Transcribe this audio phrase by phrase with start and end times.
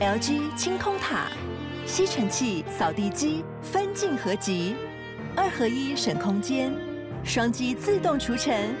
[0.00, 1.30] LG 清空塔，
[1.86, 4.74] 吸尘器、扫地机分镜合集，
[5.36, 6.72] 二合一省空间，
[7.22, 8.74] 双击自动除尘，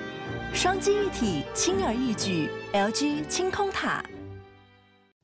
[0.54, 2.48] 双击一体轻而易举。
[2.72, 4.02] LG 清空塔。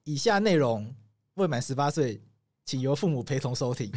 [0.05, 0.95] 以下内容
[1.37, 2.21] 未满十八岁，
[2.67, 3.91] 请由父母陪同收听。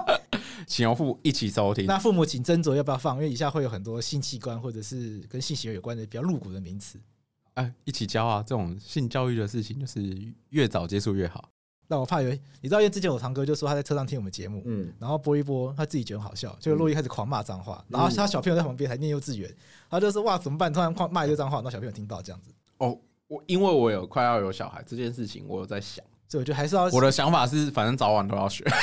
[0.66, 1.84] 请由父母一起收听。
[1.86, 6.98] 那父母请斟酌要不要放，因为以下会有很多性器官或者是跟性行为有关的比较露骨的名词。
[7.54, 8.42] 哎，一起教啊！
[8.46, 10.00] 这种性教育的事情，就是
[10.50, 11.48] 越早接触越好。
[11.86, 19.54] 那我怕有，你知道，因为之前我堂哥就说他在车上听我们节目，嗯，然后播一播，他自己觉得很好笑，就洛伊开始狂骂脏话，然后他小朋友在旁边还念幼稚园，
[19.90, 20.72] 他就说哇怎么办？
[20.72, 22.50] 突然狂骂一堆脏话，让小朋友听到这样子。
[22.78, 22.98] 哦，
[23.28, 26.84] 我因为我有快要有小孩这件事情，我有在想，所以我觉得还是要。
[26.86, 28.64] 我的想法是，反正早晚都要学。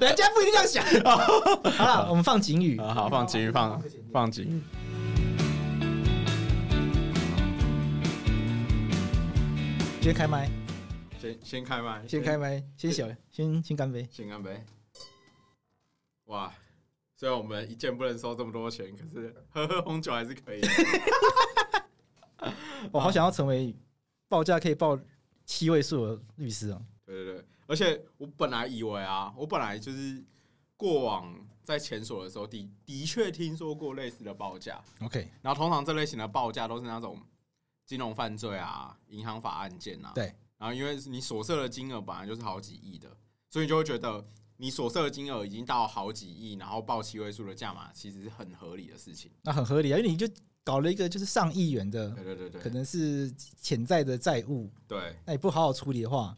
[0.00, 0.84] 人家不一定这样想。
[1.76, 3.82] 好了，我们放警语，好，放警语，放
[4.12, 4.62] 放警语。
[10.04, 10.50] 先开麦，
[11.18, 14.62] 先先开麦，先开麦，先小，先先干杯，先干杯。
[16.26, 16.52] 哇，
[17.16, 20.60] 虽然我们一件不能收这么多钱，可是喝喝 红酒还是可以。
[22.92, 23.74] 我好想要成为
[24.28, 25.00] 报价可以报
[25.46, 26.82] 七位数的律师啊！
[27.06, 30.22] 对对对，而且我本来以为啊，我本来就是
[30.76, 34.84] 过往在前所的时候的的确听说过类似的报价。
[35.00, 37.18] OK，然后通常这类型的报价都是那种。
[37.86, 43.08] 金融犯罪啊，银行法案件啊，对，然后因为你所涉的金额本来就是好几亿的，
[43.50, 44.24] 所以你就会觉得
[44.56, 49.30] 你所涉的金额已经到好几亿，然后报七位数的价码，其实是很合理的事情。
[49.42, 50.26] 那很合理啊，因为你就
[50.62, 56.36] 搞了一个就是上亿元的，对对对对，可能是潜在的债务，对，那你不好好处理的话。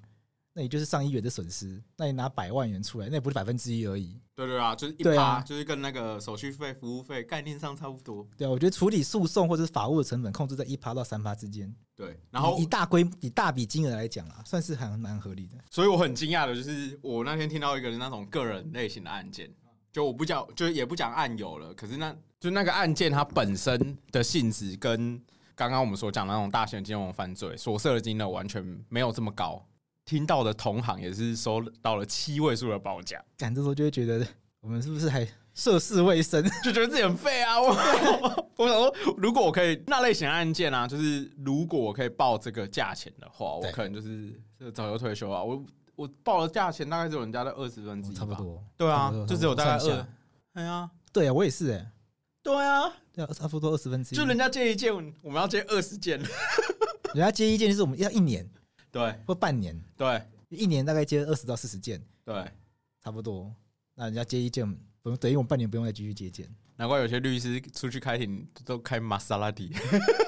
[0.58, 4.18] 那你就是上亿元的损失，那你拿百万元出来，那也不是百分之一而已。
[4.34, 8.26] 对对啊，就是一趴，啊、就是跟那个手续费、服务费概念上差不多。
[8.38, 11.70] 对啊，我觉得处理诉讼或者是法务的成本控制在一趴到三趴之间。
[11.94, 15.58] 对，然后以，大规以大笔金额来讲啊，算是还蛮合理的。
[15.70, 19.50] 所以我很惊讶的就是，我那天听到一个那种个人类型的案件，
[19.92, 21.74] 就我不讲，就也不讲案由了。
[21.74, 25.22] 可是那就那个案件它本身的性质跟
[25.54, 29.62] 刚刚我们所讲的那种大型金融犯罪所涉的金额完全没有这么高。
[30.06, 34.26] 听到的同行也是收到了七位数的报价，赶这时候就会觉得
[34.60, 37.60] 我们是不是还涉世未深， 就觉得自己很废啊！
[37.60, 37.68] 我
[38.56, 44.32] 我想说，如果我可以那类型案件啊，就是如果我可以报这个价钱的话，我可能就是
[44.72, 45.42] 早就退休啊。
[45.42, 45.64] 我
[45.96, 48.62] 我报的价钱大概只有人家的二十分之一，差不多。
[48.76, 50.06] 对啊，就只有大概二。
[50.52, 51.90] 哎呀，对啊，我也是哎。
[52.44, 54.18] 对啊，对啊，差不多二十分之一。
[54.18, 56.16] 就人家接一件，我们要接二十件。
[57.12, 58.48] 人家接一件就是我们要一年。
[58.96, 62.34] 对，或半年，对，一年大概接二十到四十件，对，
[63.02, 63.54] 差不多。
[63.94, 64.66] 那人家接一件，
[65.02, 66.48] 不用等于我们半年不用再继续接件。
[66.76, 69.70] 难怪有些律师出去开庭都开玛莎拉蒂，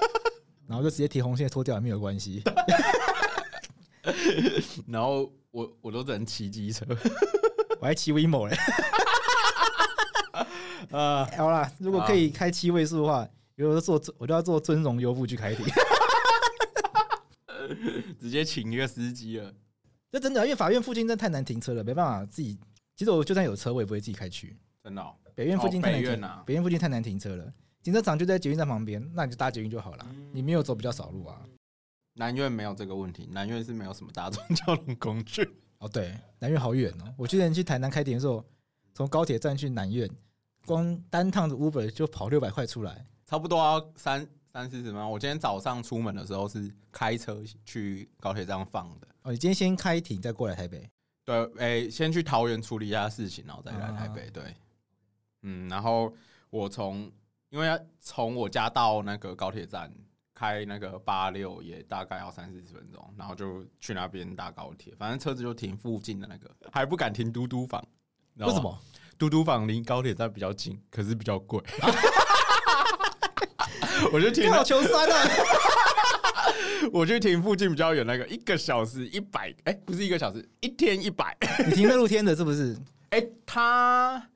[0.69, 2.43] 然后就直接提红线脱掉也没有关系。
[4.87, 6.85] 然后我我都只能骑机车，
[7.81, 8.57] 我还骑 WeMo 嘞。
[10.91, 15.65] 啊，好啦，如果可以开七位数的话，比如说做我就要做尊荣优步去开庭。
[18.21, 19.53] 直接请一个司机了，
[20.11, 22.59] 这真的，因为法院附近真的太难停车了，没办法自己。
[22.97, 24.57] 其实我就算有车，我也不会自己开去。
[24.83, 27.53] 真的，北院附近太难停，北院附近太难停车了。
[27.83, 30.07] 停车场就在捷运站旁边，那你就搭捷运就好了。
[30.33, 31.41] 你没有走比较少路啊。
[32.15, 35.49] 南苑没有这个问题，南苑是没有什么大众交通工具。
[35.79, 37.15] 哦，对，南苑好远哦。
[37.17, 38.45] 我之前去台南开庭的时候，
[38.93, 40.11] 从高铁站去南苑，
[40.67, 44.29] 光单趟的 Uber 就跑六百块出来，差不多要三。
[44.59, 45.07] 三四十吗？
[45.07, 49.07] 我今天早上出门的时候是开车去高铁站放的。
[49.23, 50.91] 哦，你今天先开庭再过来台北？
[51.25, 54.29] 对，诶、欸，先去桃园处理一下事情，然后再来台北。
[54.31, 54.57] 对，
[55.43, 56.13] 嗯，然后
[56.51, 57.09] 我从
[57.51, 59.93] 因为从我家到那个高铁站
[60.35, 67.81] 开那个八六也大概要三四十分钟，然后就去那边搭高铁，反正车子就停附近的那个， 还不敢停嘟嘟房。
[68.35, 68.77] 为什么？
[69.17, 71.63] 嘟嘟房离高铁站比较近，可是比较贵。
[74.13, 75.31] 我就停，好求酸啊！
[76.93, 81.37] 我就停附近比较远那个，一个小时一百，哎，不是一个小时，一天一百。
[81.67, 82.77] 你停在露天的，是不是？
[83.11, 84.31] 哎，它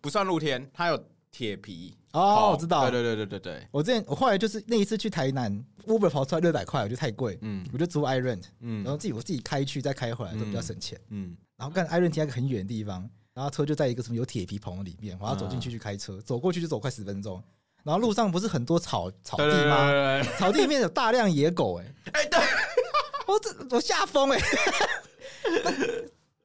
[0.00, 1.96] 不算露天，它有铁皮。
[2.12, 2.90] 哦，我知道。
[2.90, 3.68] 对对对对对对。
[3.70, 7.38] 我之前我后来就是那一次去台南，Uber 跑出来六百块，我觉得太贵。
[7.42, 10.98] 嗯，我就租 iRent，嗯，然后自己我自己开去再开回来都比较省钱。
[11.10, 17.42] 嗯，然后看 iRent 停在一个很远的地方，然后车就在一个什么有铁皮棚里面，我要走进去去开车，走过去就走快十分钟。
[17.84, 19.90] 然后路上不是很多草草地吗？
[19.90, 22.40] 对对对对，草地里面有大量野狗、欸，哎，哎，对，
[23.28, 24.40] 我这我吓疯哎！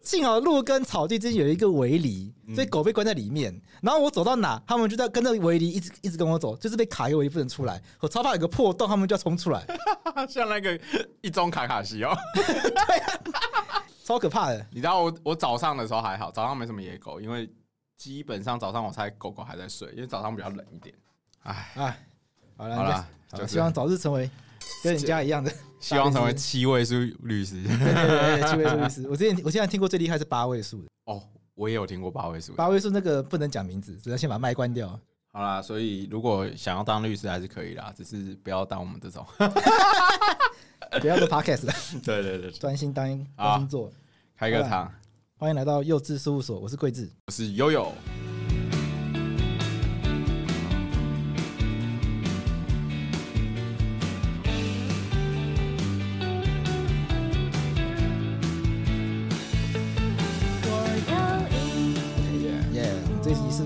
[0.02, 3.54] 幸好路跟草地之间有一个围篱，所以狗被关在里面。
[3.82, 7.80] 然后我走到哪，他们就在跟着围篱一直一直跟我走，就是被卡一个围篱不能出来。
[8.00, 9.64] 我超怕有个破洞，他们就要冲出来，
[10.28, 10.80] 像那个
[11.22, 12.44] 一中卡卡西哦，对
[12.98, 13.20] 啊，
[14.04, 14.66] 超可怕的。
[14.72, 17.48] 你知道我我早上的时候还好，早上没什么野狗，因为
[17.96, 20.96] 基本上早上我猜狗狗还在睡，因为早上比较冷一点。
[21.50, 22.00] 哎哎，
[22.58, 24.30] 好了好了，就希望早日成为
[24.84, 25.52] 跟人家一样的。
[25.80, 29.08] 希望成为七位数律师，对对对，七位数律师。
[29.10, 31.24] 我之前我现在听过最厉害是八位数的哦，
[31.56, 32.54] 我也有听过八位数。
[32.54, 35.00] 八位数那个不能讲名字，只能先把麦关掉。
[35.32, 39.26] 好啦，所以如果想要当律师还是可以啦，只是不要当我们这种，
[41.00, 41.74] 不要做 podcast 了。
[42.04, 43.06] 对对对，专心当
[43.38, 43.90] 专心做，
[44.38, 44.92] 开个场。
[45.38, 47.90] 欢迎来到幼稚事务所，我是桂智，我是悠悠。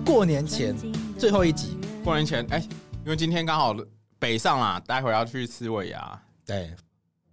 [0.05, 0.75] 过年前
[1.17, 2.69] 最后一集，过年前哎、欸，
[3.05, 3.73] 因为今天刚好
[4.19, 6.73] 北上啦，待会要去吃尾牙，对，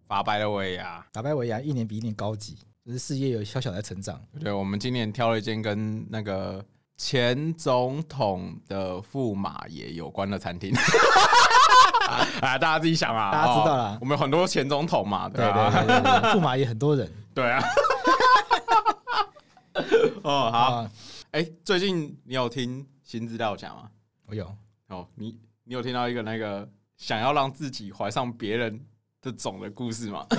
[0.07, 2.57] 法白的尾牙，法白尾牙一年比一年高级，
[2.87, 4.21] 就是事业有小小的成长。
[4.41, 6.65] 对，我们今年挑了一间跟那个
[6.97, 10.73] 前总统的驸马爷有关的餐厅。
[12.41, 15.71] 啊，大家自己想啊，大家知道了，我们有很多前总统嘛，对吧？
[15.71, 17.63] 对对对，驸马爷很多人，对啊。
[20.23, 20.87] 哦，好。
[21.33, 23.89] 哎、欸，最近你有听新资料夹吗？
[24.27, 24.53] 我有。
[24.89, 28.85] 哦，你你有听到一个那个想要让自己怀上别人
[29.23, 30.27] 的种的故事吗？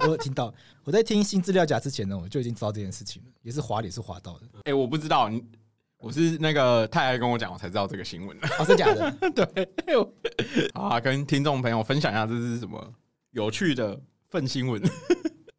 [0.00, 0.52] 我有听到。
[0.82, 4.46] 我在听新资料夹之前呢，我就已经知道这件事情了，也是滑脸是滑到的。
[4.54, 5.40] 哎、欸，我不知道，你
[5.98, 8.48] 我是那个太太跟我讲，我才知道这个新闻的。
[8.58, 9.12] 哦，是假的？
[9.30, 9.68] 对。
[10.74, 12.92] 好啊，跟听众朋友分享一下，这是什么
[13.30, 14.82] 有趣的粪新闻。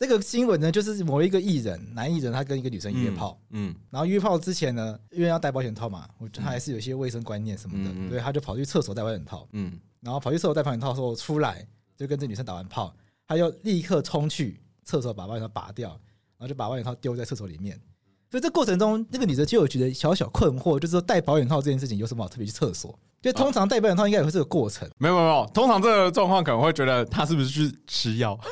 [0.07, 11.66] 这个新闻呢，就是某一个艺人，男艺人，他跟一个女生约炮，嗯，嗯，然后约炮之前呢，因为要戴保险套嘛，我觉得他还是有些卫生观念什么的，嗯、所以他就跑去厕所戴保险套，嗯，然后跑去厕所戴保险套的时候出来，
[11.98, 12.96] 就跟这女生打完炮，
[13.28, 17.81] 他就立刻冲去厕所把保险套拔掉，然后就把保险套丢在厕所里面。
[18.30, 22.96] 所以这过程中，那个女的就有觉得小小困惑，就是说戴保险套这件事情有什么好特别去厕所？
[23.24, 28.40] 就通常戴保险套应该也会是个过程，没有没有，通常这个状况可能会觉得他是不是去吃药？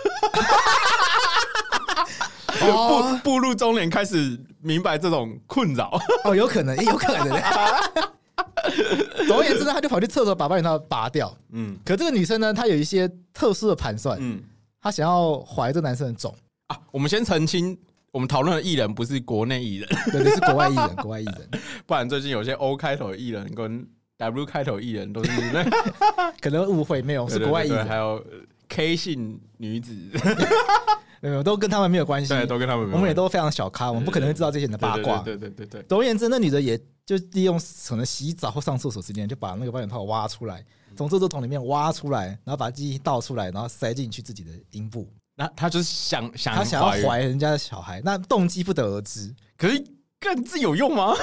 [2.72, 5.92] 步步入中年，开始明白这种困扰
[6.24, 7.42] 哦，有可能，有可能。
[9.28, 11.36] 总而言之呢，他就跑去厕所把保险套拔掉。
[11.52, 14.18] 嗯，可这个女生呢，她有一些特殊的盘算。
[14.22, 14.42] 嗯，
[14.82, 16.34] 她想要怀这男生的种
[16.68, 16.78] 啊。
[16.92, 17.78] 我们先澄清，
[18.12, 21.62] 我们讨论的艺人不是国内艺人，对，是国外艺人， 国外艺人。
[21.86, 23.86] 不然最近有些 O 开头的艺人跟
[24.18, 25.32] W 开头艺人都是
[26.40, 28.24] 可能误会，没有是国外艺人，还有
[28.70, 29.94] K 姓女子。
[31.30, 32.28] 没有，都跟他们没有关系。
[32.28, 32.98] 对，都跟他们没有。
[32.98, 35.20] 我们也都非常小咖，我们不可能会知道这些人的八卦。
[35.20, 35.82] 对对对对。
[35.84, 40.64] 总而言之，那女的也就利用可能洗澡或上厕所时间，就把那个保险套挖出来，
[40.98, 45.08] 从厕所桶里面挖出来，然后把记忆倒出来，然后塞进去自己的阴部。
[45.36, 49.34] 那她就是想想，她想要怀人家的小孩，那动机不得而知。
[49.58, 49.82] 可是
[50.20, 51.16] 干这有用吗？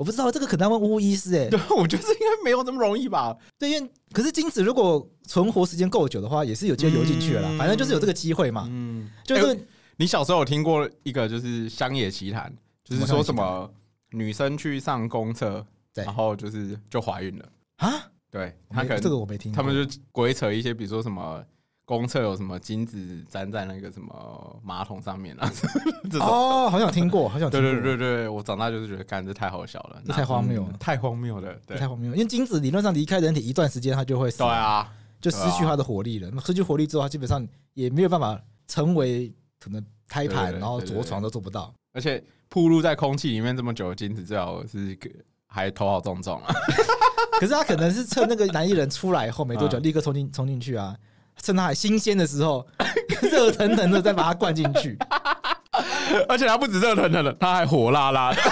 [0.00, 1.48] 我不知道这个可能要问巫医师哎。
[1.52, 3.36] 对，我觉得应该没有这么容易吧。
[3.58, 7.54] 对，因为可是精子如果存活时间够久的话，也是有机会游进去了啦。
[7.58, 8.66] 反正就是有这个机会嘛。
[8.70, 9.66] 嗯，就是。
[9.96, 12.50] 你小时候有听过一个就是乡野奇谈，
[12.82, 13.70] 就是说什么
[14.12, 15.62] 女生去上公厕，
[15.92, 18.10] 然后就是就怀孕了啊？
[18.30, 21.44] 对，他可能这个我没听过，他们就鬼扯一些，比如说什么
[21.98, 22.96] 公厕有什么精子
[23.30, 25.52] 粘在那个什么马桶上面啊？
[26.20, 32.16] 哦，好像听过， 好像对对对对，我长大就是觉得，干这太好笑了，这太荒谬了，太荒谬了，对，太荒谬了。
[32.16, 36.30] 因为精子理论上离开人体一段时间，它就会死，对啊，就失去它的活力了。
[36.40, 39.84] 失去活力之后，它基本上也没有办法成为可能。
[40.12, 44.98] 胎盘，然后着床都做不到，而且暴露在空气里面这么久的精子，最好是
[45.46, 46.52] 还头好重重啊。
[47.38, 50.96] 可是他可能是趁那个男艺人出来后没多久，立刻冲进冲进去啊，
[51.42, 52.66] 趁它还新鲜的时候，
[53.30, 54.96] 热腾腾的再把它灌进去。
[56.28, 58.40] 而且它不止热腾腾的，它还火辣辣的。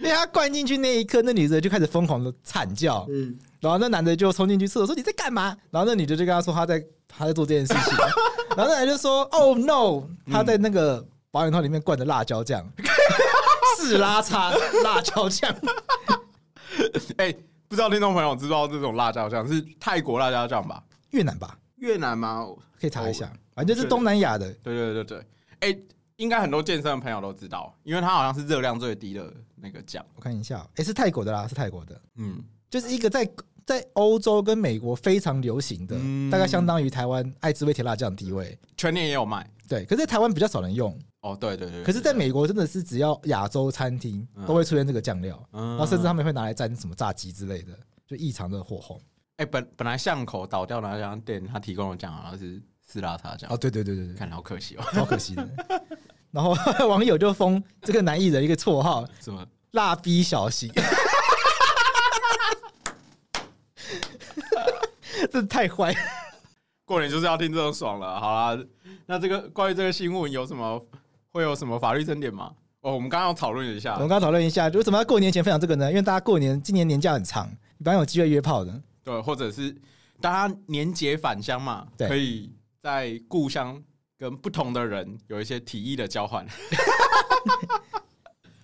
[0.00, 7.96] 因为他灌进去那一刻，那女的就开始疯狂的惨叫，嗯，然后那男的就冲进去厕所说：“你在干嘛？”然后那女的就跟他说：“她在她在做这件事情。”
[8.56, 12.68] 然后那男就说：“Oh no！” 他在那个保险套里面灌的辣椒酱，
[13.78, 14.50] 是拉叉
[14.82, 15.54] 辣椒酱。
[17.18, 17.32] 哎，
[17.72, 20.84] 不知道听众朋友知道这种辣椒酱是泰国辣椒酱吧？
[21.12, 21.58] 越南吧？
[21.76, 22.46] 越南吗？
[22.78, 24.52] 可以查一下，反正就是东南亚的。
[24.62, 25.26] 对对对对，
[25.60, 25.78] 哎，
[26.16, 30.04] 应该很多健身的朋友都知道，因为它好像是热量最低的那个酱。
[30.14, 31.98] 我看一下，哎，是泰国的啦，是泰国的。
[32.16, 33.26] 嗯，就是一个在。
[33.64, 35.96] 在欧洲跟美国非常流行的，
[36.32, 39.48] 大概相当于台湾爱滋味甜辣酱的地位，全年也有卖。
[39.68, 41.82] 对，可是在台湾比较少人用哦，对对对。
[41.82, 47.72] 可是，在美国真的是只要亚洲餐厅都会出现这个酱料，然后甚至他们会拿来沾什么炸鸡之类的，
[48.06, 49.00] 就异常的火红。
[49.36, 53.50] 哎，本本来巷口倒掉那家店，他提供的酱好像是斯拉茶酱。
[53.50, 55.48] 哦，对对对对对，看来好可惜哦，好可惜的。
[56.30, 56.54] 然后
[56.88, 60.70] 网友就封这个男艺人一个绰号， 什么“蜡笔小新”，
[65.30, 65.94] 这太坏。
[66.84, 68.18] 过年就是要听这种爽了。
[68.18, 68.64] 好啦，
[69.06, 70.84] 那这个关于这个新闻有什么
[71.32, 72.52] 会有什么法律争点吗？
[72.82, 75.88] 哦，我们刚刚讨论一下，我们刚刚讨论一下，为什么要过年前分享这个呢？
[75.88, 79.74] 因为大家过年今年年假很长，一般有机会约炮的，对，或者是
[80.20, 83.82] 大家年节返乡嘛，对可以在故乡
[84.18, 86.46] 跟不同的人有一些体液的交换。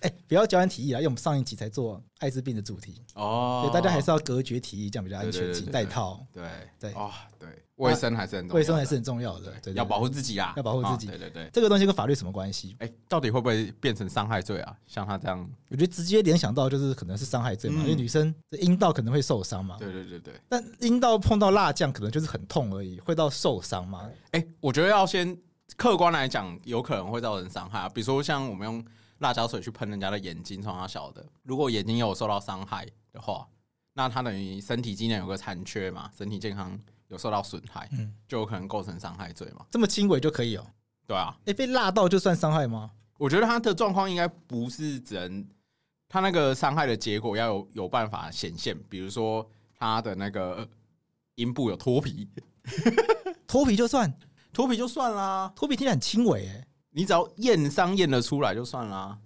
[0.01, 0.99] 哎、欸，不要交换体液啊！
[0.99, 6.25] 因为我们上一集才做艾滋病的主题哦，所以大家还是要隔绝体液，这样比较安全，戴套。
[6.33, 6.45] 对
[6.79, 7.49] 对哦，对，
[7.79, 11.07] 卫生还是很重卫生还是很重要的，对，要保护自己啊，要保护自己。
[11.07, 12.77] 对对对，这个东西跟法律什么关系？
[12.81, 14.77] 哎，到底会不会变成伤害罪啊？
[14.87, 19.77] 像他这样，我觉得直接联想到就是可能是伤害罪嘛，因为女生的阴道可能会受伤嘛。
[19.79, 24.11] 对对对对，但阴道碰到辣酱可能就是很痛而已，会到受伤吗？
[24.33, 25.37] 哎，我觉得要先
[25.77, 28.85] 客观来讲，有可能会造成伤害啊，比如说像我们用。
[29.19, 33.45] 辣椒水去喷人家的眼睛，从他小的，如果眼睛有受到伤害的话，
[33.95, 36.79] 那他等于身体机能有个残缺嘛，身体健康
[37.09, 39.67] 有受到损害，嗯，就有可能构成伤害罪嘛。
[39.71, 40.67] 这么轻微就可以哦？
[41.07, 42.91] 对啊，哎，被辣到就算伤害吗？
[43.19, 45.47] 我觉得他的状况应该不是只能
[46.09, 50.69] 他那个伤害的结果要有有办法显现，比如说他的那个
[51.35, 52.29] 阴部有脱皮，
[53.47, 54.13] 脱皮就算
[54.53, 56.65] 脱皮就算啦，脱皮听起来很轻微哎。
[56.91, 59.17] 你只要验伤验得出来就算啦。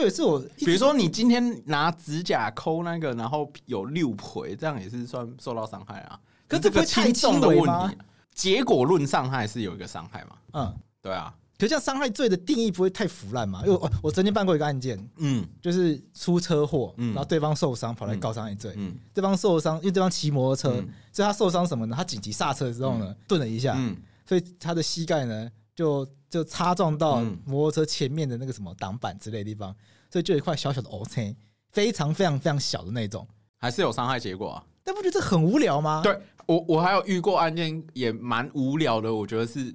[0.00, 6.18] 对，是我，比如说你今天拿指甲抠那个，然后有六回，这样也是算受到伤害啊。
[6.46, 7.58] 可是这个轻重的问
[7.90, 7.96] 题，
[8.32, 10.36] 结果论伤害是有一个伤害嘛？
[10.52, 11.34] 嗯，对啊。
[11.58, 13.62] 可是这样伤害罪的定义不会太腐烂嘛？
[13.66, 20.70] 因为我我曾经办过一个案件，嗯，就是出车祸，然后对方受伤跑来告伤害罪，嗯，对方受伤，因为对方骑摩托车，
[21.12, 21.96] 所以他受伤什么呢？
[21.96, 25.50] 他紧急刹车之后呢，顿了一下，嗯，所以他的膝盖呢。
[25.74, 29.74] 就就擦撞到摩托车前面的那个什么挡板之类的地方，
[30.10, 31.34] 所以就有一块小小的凹坑
[31.72, 34.64] 非常非常非常小的那种，还是有伤害结果啊？
[34.82, 36.00] 但不觉得这很无聊吗？
[36.02, 39.74] 对我，我还有遇过案件也蛮无聊的，我觉得是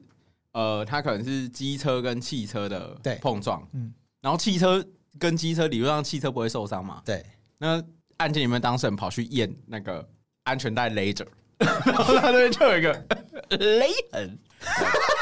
[0.53, 4.83] 呃，它可能是机车跟汽车的碰撞，嗯，然后汽车
[5.19, 7.01] 跟机车理论上汽车不会受伤嘛？
[7.05, 7.23] 对，
[7.57, 7.83] 那
[8.17, 10.07] 案件里面当事人跑去验那个
[10.43, 11.25] 安全带勒着，
[11.57, 12.91] 然后他那边就有一个
[13.49, 14.39] 勒痕。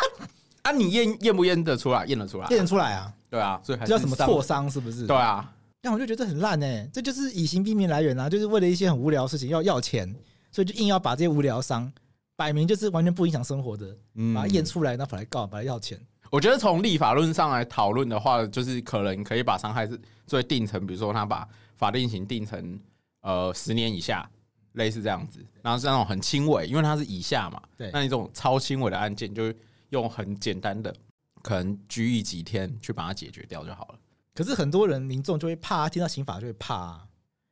[0.64, 2.06] 啊，你验验不验得出来？
[2.06, 3.12] 验得出来，验得出来啊！
[3.30, 5.08] 对啊，所以还叫什么挫伤是不是？
[5.08, 5.52] 对啊，
[5.82, 10.14] 但我就觉得这很烂哎，这就是以刑逼民来源啊，就是为了一些很无聊的事情要要钱，
[10.52, 11.92] 所以就硬要把这些无聊伤
[12.36, 13.88] 摆明就是完全不影响生活的，
[14.36, 16.00] 把它验出来，然后跑来告，把它要钱。
[16.30, 19.90] 我觉得从立法论上来讨论的话，就是可能可以把伤害
[20.28, 22.80] 罪定成，比如说他把法定刑定成
[23.22, 24.30] 呃十年以下，
[24.74, 29.52] 类似这样子，然后是那种很轻微，因为它是以下嘛，对，那你这种超轻微的案件就。
[29.92, 30.94] 用很简单的，
[31.42, 34.00] 可能拘役几天去把它解决掉就好了。
[34.34, 37.08] 可是很多人民众就会怕，听到刑法就会怕啊。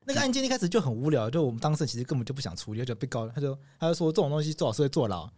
[0.06, 5.30] 那个案件一开始就很无聊，就我们当事人其实根本就不想处理，就被告，他就他就说这种东西最好是会坐牢，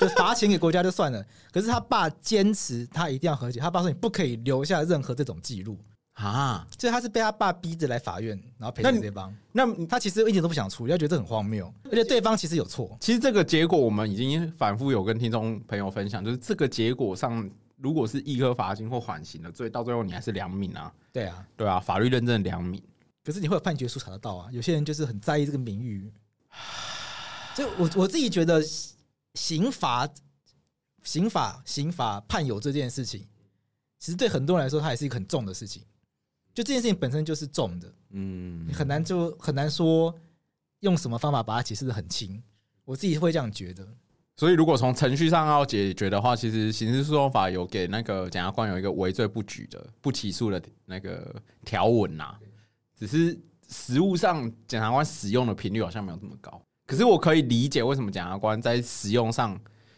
[0.00, 1.24] 就罚钱给国家就算了。
[1.52, 5.78] 可是他爸坚持他一定要和解，他爸说你不可以留下任何这种记录。
[6.16, 6.66] 啊！
[6.78, 9.34] 所以他是被他爸逼着来法院，然后赔给对方。
[9.52, 12.96] 那他其实一点都不想处理，他觉得这很荒谬，而且对方其实有错。
[13.00, 20.90] 其实这个结果我们已经反复有跟听众朋友分享，就是这个结果上，如果是一颗罚金或缓刑的罪，到最后你还是良民啊。
[21.12, 22.82] 对啊，对啊，法律认证良民。
[23.22, 24.48] 可是你会有判决书查得到啊？
[24.50, 26.10] 有些人就是很在意这个名誉。
[27.54, 28.62] 所以我我自己觉得
[29.34, 30.08] 刑罚、
[31.02, 33.26] 刑法、刑法判有这件事情，
[33.98, 35.82] 其实对很多人来说，它也是一个很重的事情。
[36.56, 40.14] 就这件事情本身就是重的，嗯，你很难就很难说
[40.80, 42.42] 用什么方法把它解释的很轻，
[42.86, 43.86] 我自己会这样觉得。
[44.38, 52.34] 所以如果从程序上要解决的话，其实刑事诉讼法有给那个检察官有一个围罪不举的不起诉的那个条文呐，
[52.98, 56.58] 只是实务上检察官使用的频率好像没有这么高。
[56.86, 59.54] 可是我可以理解为什么检察官在使用上，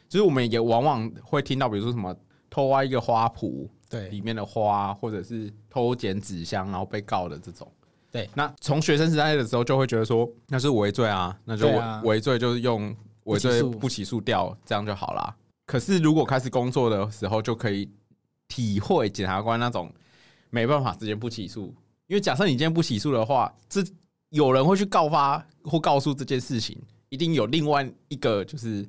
[0.08, 2.12] 就是我们也往往会听到，比如说什么
[2.50, 3.68] 偷挖一个花圃。
[3.88, 7.66] 对，里面的花，或者是偷捡纸箱，然后被告的这种，
[8.12, 11.66] 对，那从学生时代的时候就会觉得说那是违罪啊，那就
[12.02, 15.34] 违罪就是用违罪不起诉掉，这样就好啦。
[15.64, 17.90] 可是如果开始工作的时候，就可以
[18.46, 19.90] 体会检察官那种
[20.50, 21.74] 没办法直接不起诉，
[22.08, 23.82] 因为假设你今天不起诉的话，这
[24.28, 26.78] 有人会去告发或告诉这件事情，
[27.08, 28.86] 一定有另外一个就是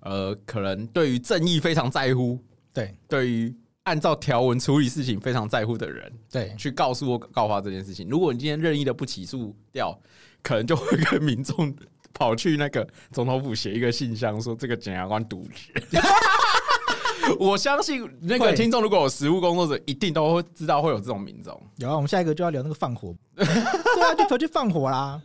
[0.00, 2.38] 呃，可能对于正义非常在乎，
[2.74, 3.54] 对，对于。
[3.84, 8.08] 按照条文处理事情非常在乎的人，对，去告诉我告发这件事情。
[8.08, 9.98] 如果你今天任意的不起诉掉，
[10.42, 11.74] 可能就会跟民众
[12.12, 15.72] 跑去那个总统府写一个信箱，说这个检察官渎职。
[17.38, 21.58] 我相信那个听众如果有实务工作者，一定都会知道会有这种民众。
[21.76, 25.20] 有啊，我们下一个就要聊那个放火， 对啊，就跑去放火啦。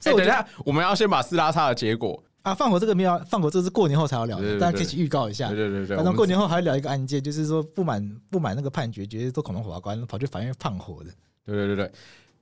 [0.00, 2.23] 所以等一下我们要先把撕拉差的结果。
[2.44, 5.48] 啊，放火这个没有放火，这是过年后才要聊的，大家可以去预告一下。
[5.48, 11.10] 对对对对，反正过年后还要聊一个案件，就是说不满不满那个判决，觉得做恐龙法官跑去法院放火的。
[11.46, 11.92] 对对对对，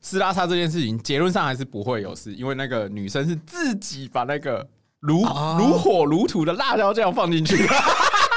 [0.00, 4.68] 撕拉叉这件事情结论上还是不会有事，因为那个女生是自己把那个
[4.98, 5.20] 如
[5.56, 7.64] 如火如荼的辣椒酱放进去，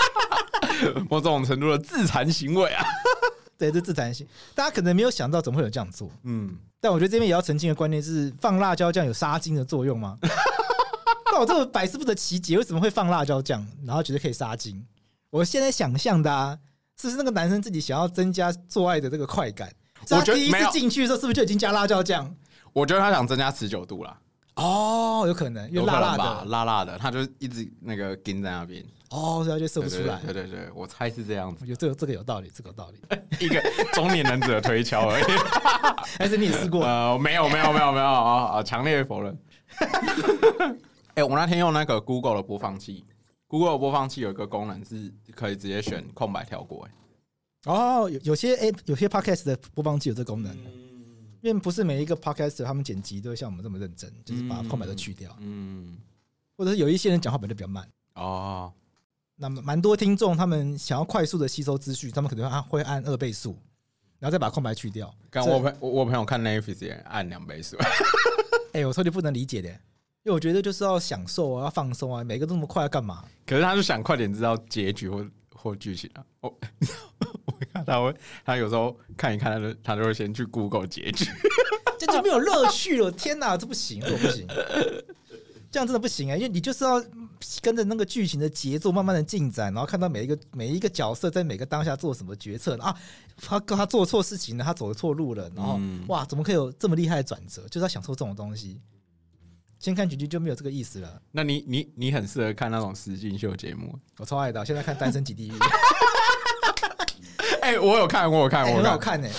[1.10, 2.86] 某种程度的自残行为啊。
[3.58, 6.12] 对，这自残行，大家可能没有想到怎么会有这样做。
[6.26, 10.20] 嗯，但我觉得这边也要澄清的观念是，放辣椒酱有杀精的作用吗？
[11.40, 14.86] 我这个百思不得其解，为什么会放辣椒酱，然后觉得可以杀精？
[15.30, 16.58] 我现在想象的啊，
[17.00, 19.72] 是不是那个男生自己想要增加做爱的这个快感？
[20.12, 22.34] 我觉得第一次进去的时候，是不是就已经加辣椒酱？
[22.74, 24.18] 我觉得他想增加持久度啦。
[24.56, 28.84] 哦，有可能，因为辣辣的，辣辣的，他就一直那个跟在那边。
[29.10, 30.20] 哦，所以他就射不出来。
[30.26, 31.60] 对对对，我猜是这样子。
[31.62, 33.00] 我觉得这个这个有道理，这个有道理。
[33.46, 33.62] 一个
[33.94, 35.24] 中年男子的推敲而已，
[36.18, 36.86] 还是你也试过？
[36.86, 38.64] 呃，没有没有没有没有啊啊！
[38.64, 39.38] 强烈否认。
[41.16, 43.06] 哎、欸，我那天用那个 Google 的播放器
[43.48, 46.86] ，Google 的播放器有一个功能是可以直接选空白跳过。
[46.86, 46.92] 哎，
[47.72, 55.34] 哦，有有些哎，有些 Podcast 的播放器有这功能，嗯、因为不是每一个 Podcast 他们剪辑都会像我们这么认真，就是把空白都去掉。
[55.40, 55.98] 嗯，
[56.58, 57.88] 或者是有一些人讲话本来就比较慢。
[58.16, 58.74] 哦，
[59.38, 63.58] 那么蛮多听众他们想要快速的吸收资讯，他们可能会按会按二倍速，
[64.20, 65.16] 然后再把空白去掉。
[65.30, 67.78] 刚我朋我我朋友看 Netflix 也按两倍速。
[68.74, 69.74] 哎、欸，我说你不能理解的。
[70.26, 73.24] 因为我觉得就是要享受啊，要放松啊，每个都那么快，要干嘛？
[73.46, 76.26] 可是他就想快点知道结局或或剧情啊。
[76.42, 76.50] 我
[77.46, 78.12] 我看他会，
[78.44, 81.26] 他有时候看一看，他就他就会先去 Google 结局，
[82.00, 83.12] 这就没有乐趣了。
[83.12, 84.48] 天哪，这不行，这不行，
[85.70, 86.36] 这样真的不行啊！
[86.36, 87.00] 因为你就是要
[87.62, 92.98] 跟着那个剧情的节奏慢慢的进展，然后看到每一个每一个角色在每个当下做什么决策啊，
[93.38, 97.62] 他他做错事情了，他走错路了，然后、嗯、哇，怎么可以有这么厉害的转折？
[97.68, 98.82] 就是要享受这种东西。
[99.86, 101.22] 先看结局就没有这个意思了。
[101.32, 104.66] 那你你你很适合看那种实境秀节目，我超爱的。
[104.66, 105.52] 现在看《单身即地狱》，
[107.62, 109.30] 哎，我有看，我有看，我很好看呢。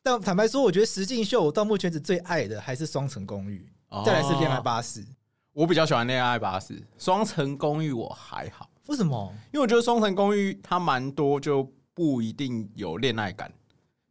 [0.00, 3.68] 但坦白说，我觉得实境秀我到目前为止最爱的还是《双层公寓》，
[4.04, 5.00] 再来是《恋爱巴士》。
[5.52, 8.70] 我比较喜欢《恋爱巴士》，《双层公寓》我还好。
[8.86, 9.34] 为什么？
[9.52, 13.52] 因为我觉得《双层公寓》它蛮多就不一定有恋爱感，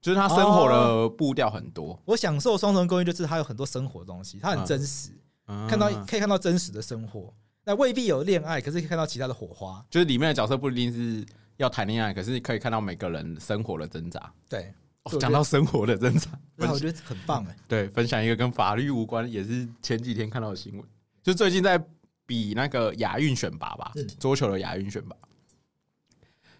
[0.02, 1.98] 就是它生活的步调很多。
[2.04, 5.12] 我享受《双层公寓》就是它有很多生活的东西，它很真实。
[5.46, 9.86] 看到可以看到真实的生活，那未必有恋爱，可是可以看到其他的火花。
[9.90, 11.26] 就是里面的角色不一定是
[11.58, 14.34] 要谈恋爱，可是可以看到每个人生活的挣扎。
[14.48, 14.74] 对，
[15.20, 17.56] 讲到生活的挣扎， 那我觉得很棒哎。
[17.68, 20.84] 对，分享一个跟法律无关，也是前几天看到的新闻，
[21.22, 21.84] 就最近在
[22.26, 25.16] 比那个亚运选拔吧，桌球的亚运选拔，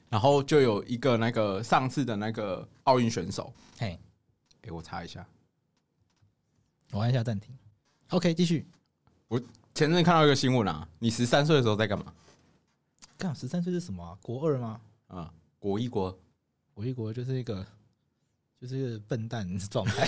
[0.10, 3.98] 然后就有一个那个上次的那个奥运选手，嘿，
[4.62, 5.26] 给我查一下，
[6.92, 7.56] 我按一下暂停。
[8.12, 8.68] OK，继续。
[9.30, 9.40] 我
[9.74, 12.06] 前阵看到一个新闻啊，你十三岁的时候在干嘛？
[13.18, 14.18] 干十三岁是什么啊？
[14.22, 14.82] 国二吗？
[15.08, 16.14] 啊，国一国，
[16.74, 17.66] 国一国就是一个，
[18.60, 20.06] 就是一个笨蛋状态。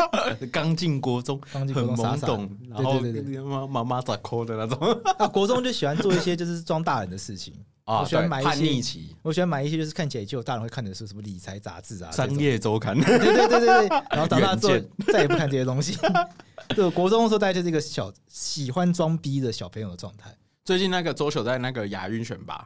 [0.50, 4.78] 刚进国中，刚进国中傻傻，对对对对，妈妈妈咋抠的那种。
[5.18, 7.54] 啊，国中就喜欢做一些就是装大人的事情。
[7.84, 12.94] 我喜欢买一些叛逆期，我喜欢买一些就是看起来就有大人会看的是，什么理财杂志啊，商业周刊。
[12.98, 14.74] 对对对对对， 然后长大之后
[15.12, 15.98] 再也不看这些东西。
[16.68, 20.32] 对，国中的时候大概就是一个小喜欢装逼的小朋友的状态。
[20.64, 22.64] 最近那个周球在那个亚运选拔，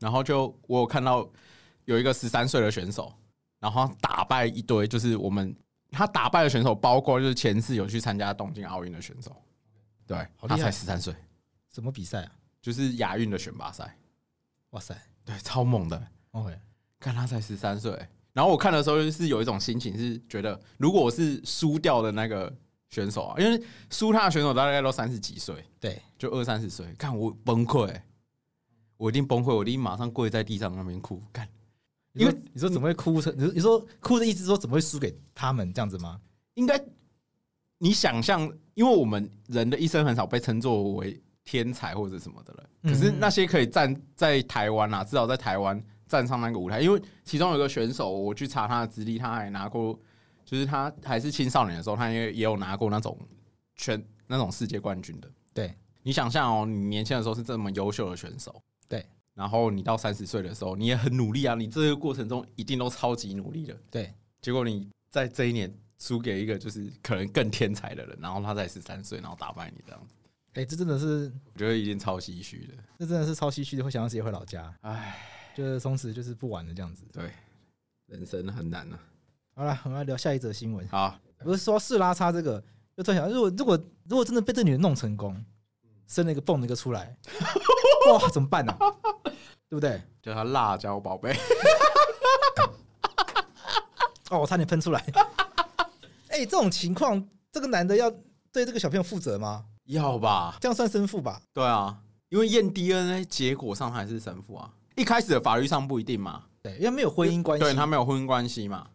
[0.00, 1.26] 然后就我有看到
[1.84, 3.12] 有一个十三岁的选手，
[3.60, 5.54] 然后打败一堆，就是我们
[5.92, 9.30] 他打败的选手，包括就是前次有去参加东京奥运的选手。
[10.08, 11.14] 对，他才十三岁，
[11.72, 12.32] 什么比赛啊？
[12.60, 13.96] 就是亚运的选拔赛。
[14.70, 16.06] 哇塞，对，超猛的。
[16.32, 16.56] OK，
[16.98, 17.90] 看他才十三岁，
[18.32, 22.54] 然后我看的时候就是有一种心情，是觉得如果我是输掉的那个。
[22.92, 26.92] 选手啊，因为输他的选手大概都三十几岁，对，就二三十岁。
[26.98, 27.88] 看我崩溃，
[28.96, 31.22] 我一定崩溃，我一定马上跪在地上那边哭。
[31.32, 31.48] 看，
[32.14, 33.32] 因为你说怎么会哭成？
[33.38, 36.20] 你你说哭的意思说怎么会输给他们这样子吗？
[36.54, 36.84] 应该
[37.78, 38.40] 你想象，
[38.74, 42.68] 因为我们人的一生很少被称作为天才或者什么的了。
[42.82, 49.98] 可是那些可以站在台湾啊，至少在台湾站上那个舞台，因为其中有一个选手，我去查他的资历，他还拿过。
[50.42, 53.16] 就是他还是青少年的时候，他也也有拿过那种
[53.76, 55.30] 全那种世界冠军的。
[55.54, 55.72] 对，
[56.02, 63.76] 你想象哦，你年轻的时候是这么优秀的选手，对，然后你到三十岁的时候，你也很努力啊，你这个过程中一定都超级努力的。
[63.92, 70.14] 对，结果你在这一年输给一个就是可能更天才的人，然后他才十三岁，然后打败你这样子。
[70.54, 72.82] 哎，这真的是我觉得已经超唏嘘了。
[72.98, 74.74] 这真的是超唏嘘的，会想到直接回老家。
[74.80, 75.16] 哎，
[75.54, 77.04] 就是从此就是不玩了这样子。
[77.12, 77.32] 对，
[78.06, 78.98] 人生很难啊。
[79.54, 80.86] 好了，我们来聊下一则新闻。
[80.88, 82.62] 好，不是说四拉叉这个，
[82.96, 85.44] 就突然想，如果如果如果真的被这女人弄成功，
[86.08, 87.16] 生了一个蹦了一个出来，
[88.10, 88.78] 哇，怎么办呢、啊？
[89.68, 90.02] 对不对？
[90.20, 91.32] 叫他辣椒宝贝。
[94.30, 95.00] 哦，我差点喷出来。
[96.28, 98.10] 哎、欸，这种情况，这个男的要
[98.50, 99.66] 对这个小朋友负责吗？
[99.90, 101.42] 要吧，这样算生父吧？
[101.52, 104.72] 对啊，因为验 DNA 结果上还是生父啊。
[104.96, 106.44] 一开始的法律上不一定嘛。
[106.62, 108.88] 对，因为没有婚姻关系，对他没有婚姻关系嘛。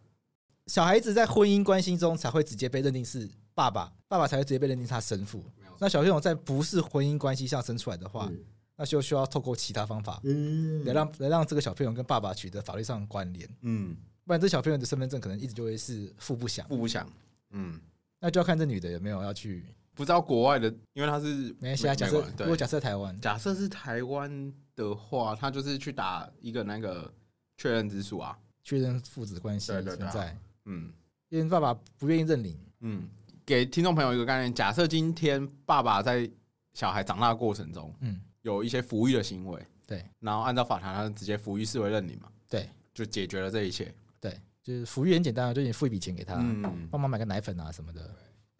[0.66, 5.42] 小孩子在婚姻关系中才会直接被认定是爸爸，爸爸才会直接被认定是他生父。
[5.78, 8.30] 那小朋友在不是婚姻关系下生出来的话，
[8.76, 17.06] 那就需要透过其他方法，嗯，来让来让这个小朋友跟爸爸取得法律上的关联，嗯，不然这小朋友的身份证可能一直就会是父不详，父不详，
[17.50, 17.80] 嗯，
[18.20, 19.64] 那就要看这女的有没有要去，
[19.96, 21.26] 不知道国外的，因为他是
[21.58, 21.94] 没关系啊。
[21.94, 27.12] 假设如果假设台湾，假设是台湾的话，他就是去打一个那个
[27.56, 30.92] 确认之书啊，确认父子关系存在，嗯，
[31.30, 33.08] 因为爸爸不愿意认领，嗯，
[33.44, 36.30] 给听众朋友一个概念，假设今天爸爸在
[36.74, 38.20] 小孩长大的过程中，嗯。
[38.42, 48.08] 有一些抚育的行为，对，然后按照法条，他直接抚育视为认领嘛，对，就解决了这一切，对，就是抚育很简单，就你付一笔钱给他，嗯，帮忙买个奶粉啊什么的，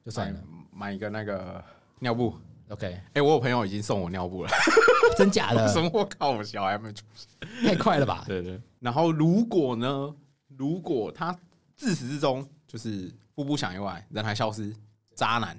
[0.06, 0.40] 就算了，
[0.70, 1.62] 买一个那个
[1.98, 2.32] 尿布
[2.68, 4.50] ，OK，哎，我有朋友已经送我尿布了，
[5.18, 5.66] 真假的？
[5.74, 5.90] 什么？
[5.92, 8.22] 我靠，我小孩没出生，太快了吧？
[8.24, 8.60] 对对。
[8.78, 10.14] 然后如果呢？
[10.56, 11.36] 如果他
[11.76, 14.74] 自始至终就是父不想意外，人还消失，
[15.14, 15.58] 渣男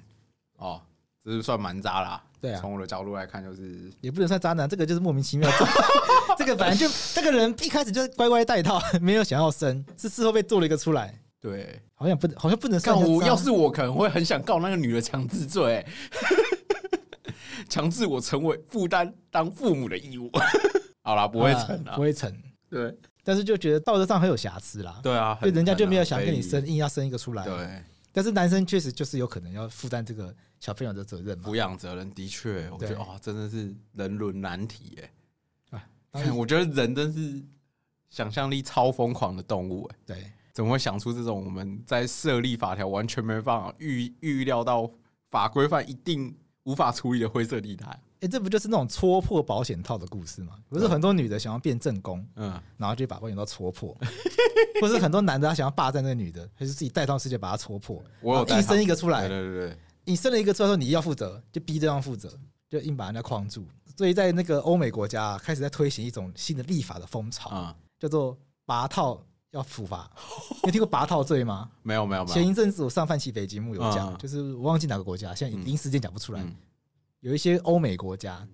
[0.56, 0.82] 哦，
[1.22, 2.24] 这是算蛮渣啦。
[2.40, 5.48] 对啊，从我的角度来看，就是也不能算渣男，这个就是莫名其妙。
[6.36, 11.16] 这个反正就这个人一开始就乖乖戴套，没有想要生，是事后被做了一个出来。
[11.40, 12.96] 对，好像不，好像不能算。
[12.98, 15.84] 我要是我，可能会很想告那个女的强制罪，
[17.68, 20.30] 强制我成为负担当父母的义务。
[21.02, 22.32] 好啦，不会成，不会成。
[22.70, 25.00] 对，但是就觉得道德上很有瑕疵啦。
[25.02, 27.44] 对啊，对人家就没有想跟你生，硬要生一个出来。
[27.44, 27.82] 对，
[28.12, 30.34] 但是男生确实就是有可能要负担这个。
[30.60, 35.08] 小朋友的责任，抚养责任的确，我觉得哇，真的是人伦难题耶。
[36.34, 37.40] 我觉得人真是
[38.10, 39.96] 想象力超疯狂的动物哎。
[40.04, 44.90] 对，怎么会想出这种我们在设立法条完全没办法预预料到
[45.30, 47.86] 法规范一定无法处理的灰色地带？
[48.18, 50.54] 哎，这不就是那种戳破保险套的故事吗？
[50.68, 53.96] 不是很多女的想要变正宫，嗯，然后就把保险套戳破，
[54.82, 59.78] 或是很多男的他想要霸占那个女的，还是自己带套世界把它戳破，我硬生一个出来，对对对。
[60.06, 62.36] 你生了一个出来说你要负责，就逼对方负责，
[62.68, 63.64] 就硬把人家框住。
[63.96, 70.10] 所以在那个欧美国家开始在推行一种新的立法的风潮，叫做拔套要处罚。
[70.64, 71.70] 你听过拔套罪吗？
[71.82, 72.24] 没有没有。
[72.26, 76.44] 前一阵子我上范琪斐节目有讲，就是我忘记哪个国家，现在一时间讲不出来。
[77.20, 78.46] 有一些欧美国家，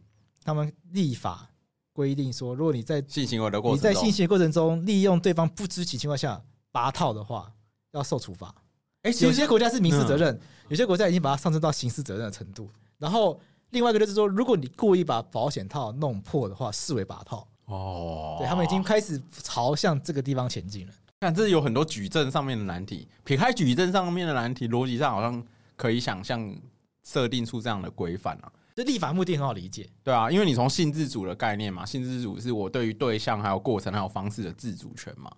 [0.43, 1.49] 他们立法
[1.93, 7.53] 规定说，如果你在性行为的过程，你在性行为过程中利用对方不知情情况下拔套的话，
[7.93, 8.55] 要受处罚。
[9.03, 12.71] 哎，有些国家是民事责任，有些国家已经把它上升到刑事责任的程度。
[12.97, 13.39] 然后
[13.71, 17.47] 另外一个就是说，如果你故意把保险套弄破的话，视为拔套。
[17.66, 20.92] 哦，对，他们已经开始朝向这个地方前进了。
[21.18, 25.42] 但这有很多举证上面的难题，撇开举证上面的难题，逻辑上好像
[25.77, 26.55] 可以想象
[27.03, 28.53] 设定出这样的规范啊。
[28.74, 35.31] 这立法目的很好理解，对啊，因为你从性自主的概念嘛，性自主是我对于对象还有过程还有方式的自主权嘛，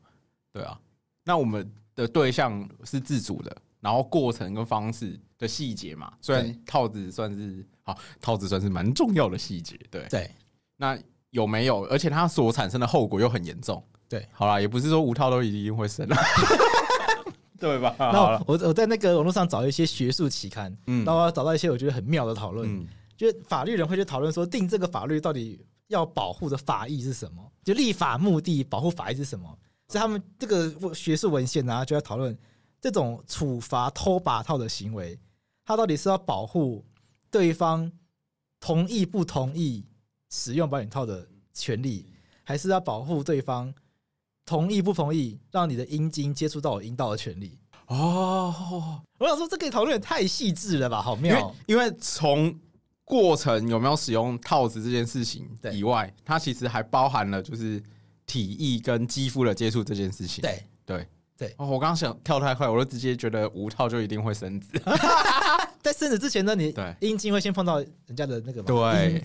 [0.53, 0.81] 对啊，
[1.25, 1.71] 那我们。
[1.97, 10.31] 的对象是自主的，然后过程跟方式的细节嘛，虽然套子算是好，套子算是蛮重要的细节，对对。
[10.77, 10.95] 那
[11.37, 11.85] 有没有？
[11.85, 14.27] 而且它所产生的后果又很严重，对。
[14.33, 16.09] 好啦，也不是说无套都一定会生，
[17.61, 17.95] 对吧？
[17.99, 22.87] 那我我在那个网络上找一些学术期刊，嗯，然后找到一些我觉得很妙的讨论，嗯，
[23.19, 27.53] 就法律人会去讨论说，定这个法律到底要保护的法益是什么？
[27.63, 29.47] 就立法目的保护法益是什么？
[29.93, 32.37] 是他们这个学术文献啊，就在讨论
[32.81, 35.19] 这种处罚偷把套的行为，
[35.67, 36.83] 它到底是要保护
[37.31, 37.93] 对方
[38.59, 39.85] 同意不同意
[40.31, 42.07] 使用保险套的权利，
[42.45, 43.73] 还是要保护对方
[44.45, 47.59] 同意不同意让你的阴茎接触到我阴道的权利？
[47.87, 51.55] 哦，我想说这个讨论也太细致了吧，好妙！
[51.67, 52.59] 因为从
[53.05, 57.83] 过程有没有使用套子这件事情以外，它其实还包含了就是。
[58.29, 61.07] 体液跟肌肤的接触这件事情，对对
[61.39, 61.55] 对。
[61.59, 64.77] 哦，我刚刚想跳太快，我就直接觉得无套就一定会生子。
[65.87, 68.61] 在生子之前呢，你阴茎会先碰到人家的那个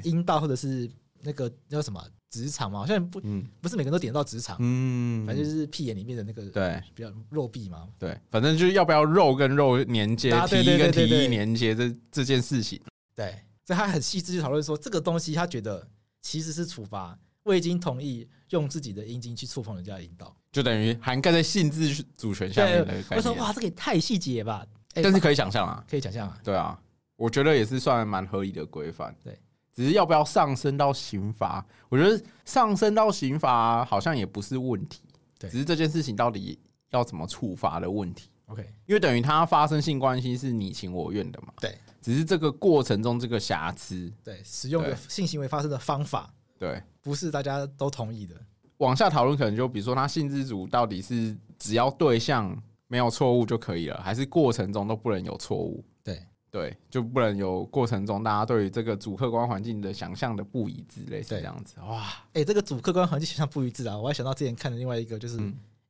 [0.04, 0.88] 阴阴道或者是
[1.24, 12.80] 那个叫什么直肠嘛，好像不，嗯，不是每个人都点到直肠，嗯，反正就是屁眼里面的那个，对，比较肉壁嘛，对，反正就是要不要肉跟肉连接，体液跟体液连接这这件事情，
[13.16, 15.88] 对，所以他很细致去讨论说，这个东西他觉得
[16.22, 23.04] 其实是处罚未经同意用自己的阴茎去触碰人家的阴道，就等于涵盖在性自主权下面的。
[23.16, 26.80] 我说哇，这个也太细节吧，但是可以想象啊，可以想象啊，对啊，
[27.16, 29.38] 我觉得也是算蛮合理的规范，对。
[29.74, 31.66] 只是要不要上升到刑罚？
[31.88, 35.02] 我觉得上升到刑罚好像也不是问题。
[35.40, 38.30] 对，只是这件事情到底要怎么处罚的问题。
[38.48, 41.54] OK，因为等于他发生性关系是你情我愿的嘛。
[41.62, 48.36] 对，只是这个过程中这个瑕疵，对，使用的性行为发生的方法，对，不是大家都同意的。
[48.80, 55.82] 往下讨论，可能就比如说他性自主到底是只要对象没有错误就可以了，还是过程中都不能有错误？
[56.04, 56.22] 对。
[56.52, 61.78] 对，就不能有过程中大家对于这个主客观环境的想象的不一致，类似这样子。
[61.80, 62.02] 哇，
[62.34, 63.98] 哎、欸，这个主客观环境想象不一致啊！
[63.98, 65.40] 我还想到之前看的另外一个，就是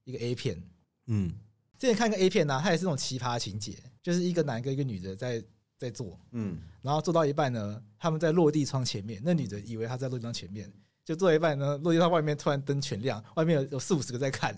[0.03, 0.61] 一个 A 片。
[1.07, 1.33] 嗯，
[1.79, 5.43] 之前看一个 A 片呢、啊，它也是那种奇葩情节，就是一个男跟一个女的在
[5.79, 10.71] 在做，嗯，然后做到一半呢，他们在落地窗前面，那女的以为他在落地窗前面，
[11.03, 14.55] 就做到一半呢，落地窗外面突然灯全亮，外面有有四五十个在看。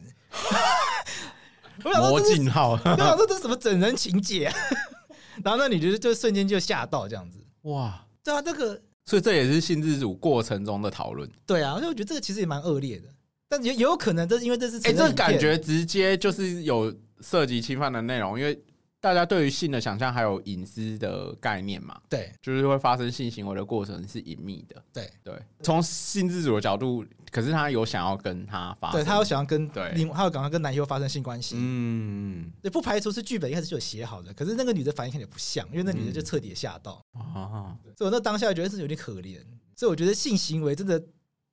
[1.84, 4.56] 魔镜号， 我想说这是什么整人情节、啊？
[5.44, 8.06] 然后那女的就瞬间就吓到这样子，哇！
[8.24, 11.30] 对啊，这个，所以这也是性自主过程中的讨论。
[11.46, 13.08] 对啊，所以我觉得这个其实也蛮恶劣的，
[13.50, 18.62] 但也也有可能这是因为这是哎，这感觉直接就是有涉及侵犯的内容，因为。
[19.04, 22.00] 大家对于性的想象还有隐私的概念嘛？
[22.10, 24.82] 对，就是会发生性行为的过程是隐秘的。
[24.94, 31.58] 对对，从性自主的角度，可是他有想要跟他发生，对他有想要跟对，他有想要跟男友发生性关系。
[31.60, 39.38] 嗯，也不排除是剧本一开始就有写好的，可是那个女的反应看起来不像，因为那女的就彻底吓到啊，所以我那当下觉得是有点可怜。
[39.76, 41.04] 所以我觉得性行为真的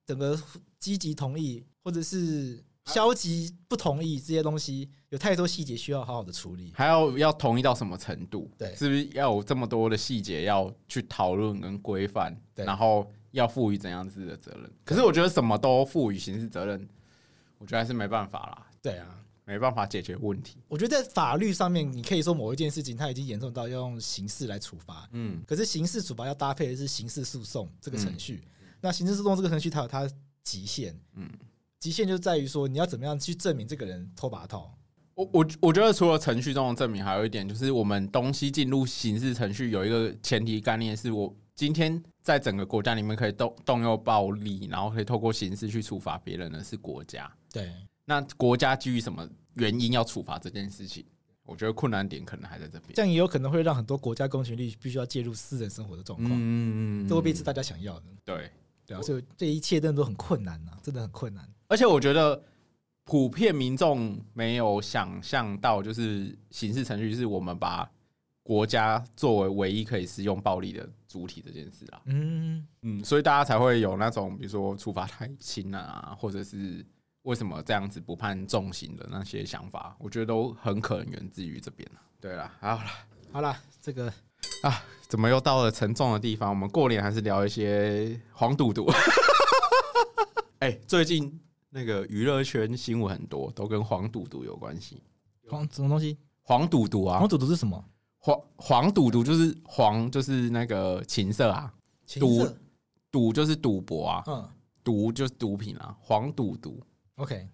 [0.05, 0.41] 整个
[0.79, 2.63] 积极同意或者是。
[2.91, 8.49] 消极不同意这些东西，有太多细节需要好好的处理，还要要同意到什么程度？
[8.57, 12.35] 对，是不是要有这么多的细节要去讨论跟规范？
[12.53, 14.69] 对，然后要赋予怎样子的责任？
[14.83, 16.87] 可是我觉得什么都赋予刑事责任，
[17.57, 18.67] 我觉得还是没办法啦。
[18.81, 20.57] 对啊，没办法解决问题。
[20.67, 30.09] 我觉得在法律上面，你可以说某一件事情它已经严重到要用刑事来处罚，嗯，可是刑事处罚要搭配的是刑事诉讼这个程序，嗯，那刑事诉讼这个程序它有它
[30.43, 31.29] 极限，嗯。
[31.81, 34.71] 极限就在于说，你要怎么样去证明这个人偷把套？
[35.15, 47.29] 我我我觉得除了程序中的证明，还有一点就是，我们东西进入刑事程序有一个前提概念，是我今天在整个国家里面可以动动用暴力，然后可以透过刑事去处罚别人的是国家。
[47.51, 47.73] 对，
[48.05, 51.03] 那国家基于什么原因要处罚这件事情？
[51.47, 52.93] 我觉得困难点可能还在这边。
[52.93, 56.29] 这样也有可能会让很多国家公权力必须要介入私人生活的状况。
[56.31, 58.05] 嗯，这未必是大家想要的。
[58.23, 58.51] 对。
[58.83, 61.47] 对啊，所以这一切真的都很困难呐，真的很困难。
[61.71, 62.43] 而且我觉得，
[63.05, 67.89] 普遍民众没有想象到，就是刑事程序是我们把
[68.43, 72.01] 国家作为唯一可以使用暴力的主体这件事啊。
[72.07, 76.85] 嗯嗯，所以大家才会有那种，比如说处罚太轻啊，或者是
[77.21, 81.89] 为什么这样子不判重刑的那些想法，我觉得都很可能源自于这边。
[82.19, 82.85] 对了，好了，
[83.31, 84.11] 好了，这个。
[84.63, 86.49] 啊，怎么又到了沉重的地方？
[86.49, 88.91] 我们过年还是聊一些黄赌毒。
[90.59, 91.39] 哎，最近
[91.73, 95.01] 那个娱乐圈新闻很多，都跟黄赌毒有关系。
[95.47, 96.17] 黄什么东西？
[96.43, 97.19] 黄赌毒啊！
[97.19, 97.83] 黄赌毒是什么？
[98.19, 101.73] 黄黄赌毒就是黄，就是那个情色啊。
[102.19, 102.47] 赌
[103.09, 104.23] 赌就是赌博啊。
[104.27, 104.49] 嗯。
[104.83, 105.95] 毒就是毒品啊。
[105.99, 106.79] 黄赌毒。
[107.15, 107.47] OK。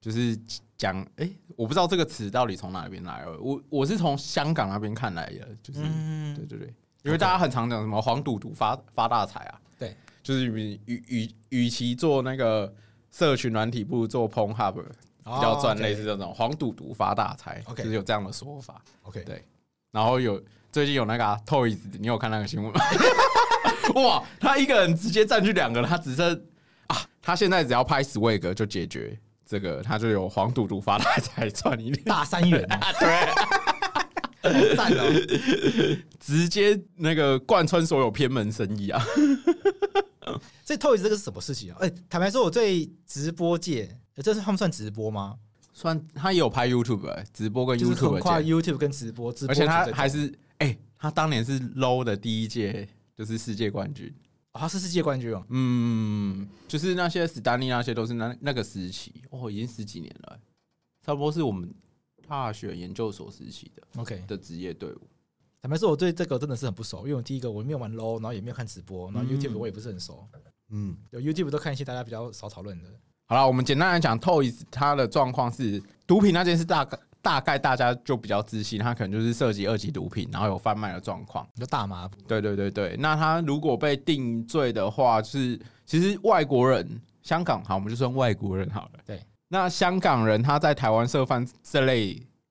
[0.00, 0.38] 就是
[0.76, 3.40] 讲，哎、欸，我不知道这个词到底从哪边来了。
[3.40, 6.74] 我我是从香港那边看来的，就是，嗯、对对对，
[7.04, 12.70] 因为大家很常讲什么黄赌毒发发大财啊，对，就是与与与与其做那个
[13.16, 19.40] 社群软体，不如做 Pornhub 比较赚，类似这种黄赌毒发大财，OK，就是有这样的说法，OK，对。
[19.92, 22.80] 然后有最近有那个、啊、Toys，你有看那个新闻吗？
[24.02, 26.34] 哇，他一个人直接占据两个，他只剩
[26.88, 29.16] 啊，他现在只要拍 Swag 就解决。
[29.46, 32.80] 这个他就有黄赌毒发大财赚一大三元啊，
[34.42, 35.04] 对，赞哦，
[36.18, 39.00] 直接那个贯穿所有偏门生意啊。
[40.64, 41.76] 这 Toys 这个是什么事情啊？
[41.80, 45.38] 哎，坦白说，我对直播界，这是他们算直播吗？
[45.72, 54.12] 算，他也有拍 YouTube 直播跟 YouTube 跨 YouTube 跟直播，直播，而且他还是哎，他当年是 Low 的第一届就是世界冠军。
[54.56, 60.38] 他是世界冠军哦，嗯，就是那些史丹利那些都是那那个时期哦，已经十几年了，
[61.04, 61.68] 差不多是我们
[62.28, 65.00] 大学研究所时期的 OK 的职业队伍。
[65.60, 70.24] 坦白说，我对这个真的是很不熟，因为我第一个我没有玩 Low，然后也没有看直播，然后 YouTube 我也不是很熟。
[70.32, 70.40] 嗯，
[71.10, 72.88] 有 YouTube 都看一些大家比较少讨论的。
[73.26, 82.06] 好了，我们简单来讲，Toys 它的状况是毒品那件事，大概大概大家就比较自信，它可能就是涉及二级毒品，然后有贩卖的状况，就大麻。
[82.28, 89.00] 对对对对，那他如果被定罪的话，是其实外国人，香港好，我们就算外国人好了。
[89.06, 92.10] 对，那香港人他在台湾涉犯这类，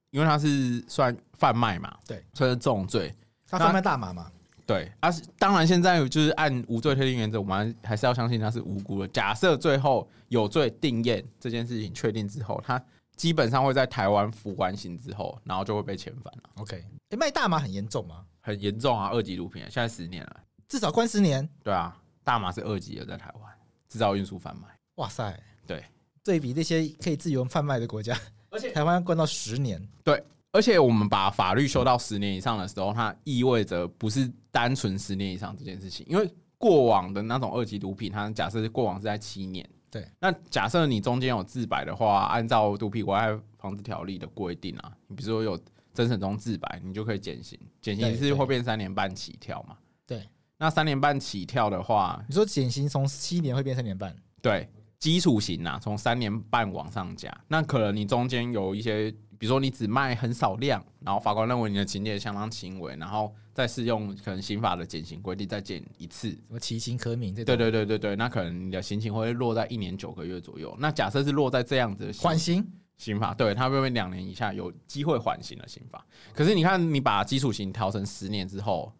[0.09, 3.13] 因为他是算贩卖嘛，对，算是重罪，
[3.47, 4.31] 他贩卖大麻嘛。
[4.65, 9.07] 对，啊，当然现在就是按无罪推定原则，我们还是要相信他是无辜的。
[9.09, 12.81] 假设最后有罪定验这件事情确定之后，他
[13.17, 16.49] 基本上会在台湾服完刑之后，然后就会被遣返了。
[16.55, 18.25] OK，哎、欸，卖大麻很严重吗？
[18.39, 20.37] 很严重啊，二级毒品，现在十年了，
[20.69, 21.47] 至少关十年。
[21.61, 23.53] 对啊，大麻是二级的，在台湾
[23.89, 24.67] 制造、运输、贩卖。
[24.95, 25.83] 哇塞，对，
[26.23, 28.17] 对比那些可以自由贩卖的国家，
[28.49, 29.85] 而且台湾要关到十年。
[30.05, 30.23] 对。
[30.53, 40.07] 而且我们把法律修到十年以上的时候，它意味着不是单纯十年以上这件事情，因为过往的那种二级毒品，它假设过往是在七年，对。
[40.19, 45.57] 那假设你中间有自白的话，按照毒品危害防治条例的规定啊，你比如说有
[45.91, 49.75] 侦审中自白，你就可以减刑，减刑是会变三年半起跳嘛？
[50.05, 50.21] 对。
[50.59, 54.15] 那三年半起跳的话，你说减刑从七年会变三年半？
[54.39, 59.11] 对，基础刑啊，从三年半往上加，那可能你中间有一些。
[59.43, 67.45] 比如说你只卖很少量，然后法官认为你的情节相当轻微，然后再适用可能刑法的减刑规定再减一次，什么其刑可悯这种。
[67.47, 70.73] 对对对对对，那可能你的刑期会落在一年九个月左右。
[70.79, 72.65] 那假设是落在这样子的缓刑
[72.97, 76.07] 刑法，对，他会不会两年以下有机会缓刑的刑法。
[76.33, 78.93] 可是你看，你把基础刑调成十年之后，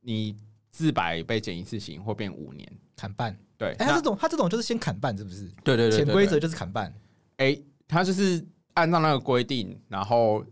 [0.00, 0.34] 你
[0.70, 3.38] 自白被减一次刑会变五年，砍半。
[3.58, 5.46] 对，哎、欸，他这种他这种就是先砍半，是不是？
[5.62, 6.90] 对对对，潜规则就是砍半。
[7.36, 8.42] 哎、欸，他就是。
[8.76, 10.42] 按照那个规定，然后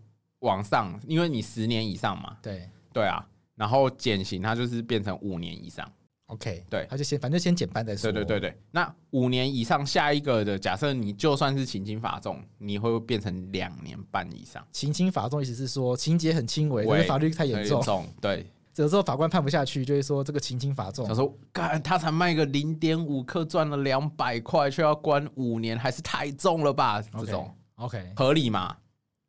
[0.41, 5.91] 往上，因为你十年以上嘛，对对啊，然后减刑，它就是变成五年以上。
[6.29, 8.11] OK，对，他就先反正先减半再说。
[8.11, 14.67] 对对对对，那五年以上，下一个的假设你就算是情轻法重，你会变成两年半以上。
[14.73, 17.83] 情轻法重意思是说情节很轻微，因为法律太严重。
[17.83, 21.07] 重对，有时候法官判不下去，就会说这个情轻法重。
[21.07, 28.77] 他说，干他才卖个零点五克，赚了两百块，却要关五年，还是太重了吧这种 OK 合理嘛？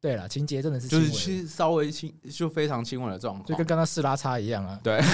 [0.01, 4.79] 对了，情节真的是就是轻稍微轻，就非常轻微的状况，就跟刚刚试拉差一样啊。
[4.84, 5.01] 对，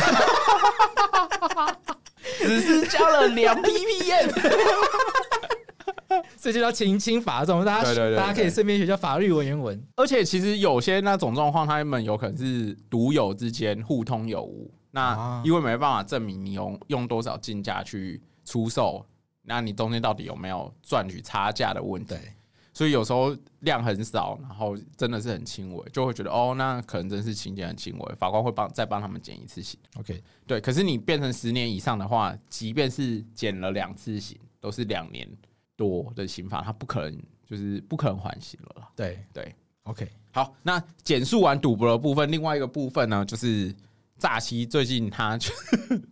[2.39, 4.29] 只是加了两 ppm，
[6.37, 7.63] 这 就叫情轻法重。
[7.63, 9.81] 大家对对对对，大家可以顺便学学法律文言文。
[9.95, 14.69] 而且其实有些那种状况，他们有可能是独有之间互通有无。
[14.91, 19.05] 那因为没办法证明你用用多少进价去出售，
[19.43, 22.13] 那你中间到底有没有赚取差价的问题？
[22.73, 29.77] 所以有时候量很少，然后真的是很轻微，就会觉得哦，那可能真是情节很轻微，法官会帮再帮他们减一次刑。
[29.97, 30.62] OK，对。
[30.62, 35.27] 可是你变成十年以上的话，即便是减了两次刑，都是两年
[35.75, 38.88] 多的刑罚，他不可能就是不可能缓刑了。
[38.95, 39.53] 对对
[39.84, 40.10] ，OK。
[40.31, 43.75] 好，那简述完赌博的部分，另外一个部分呢，就是
[44.17, 44.65] 诈欺。
[44.65, 45.38] 最近他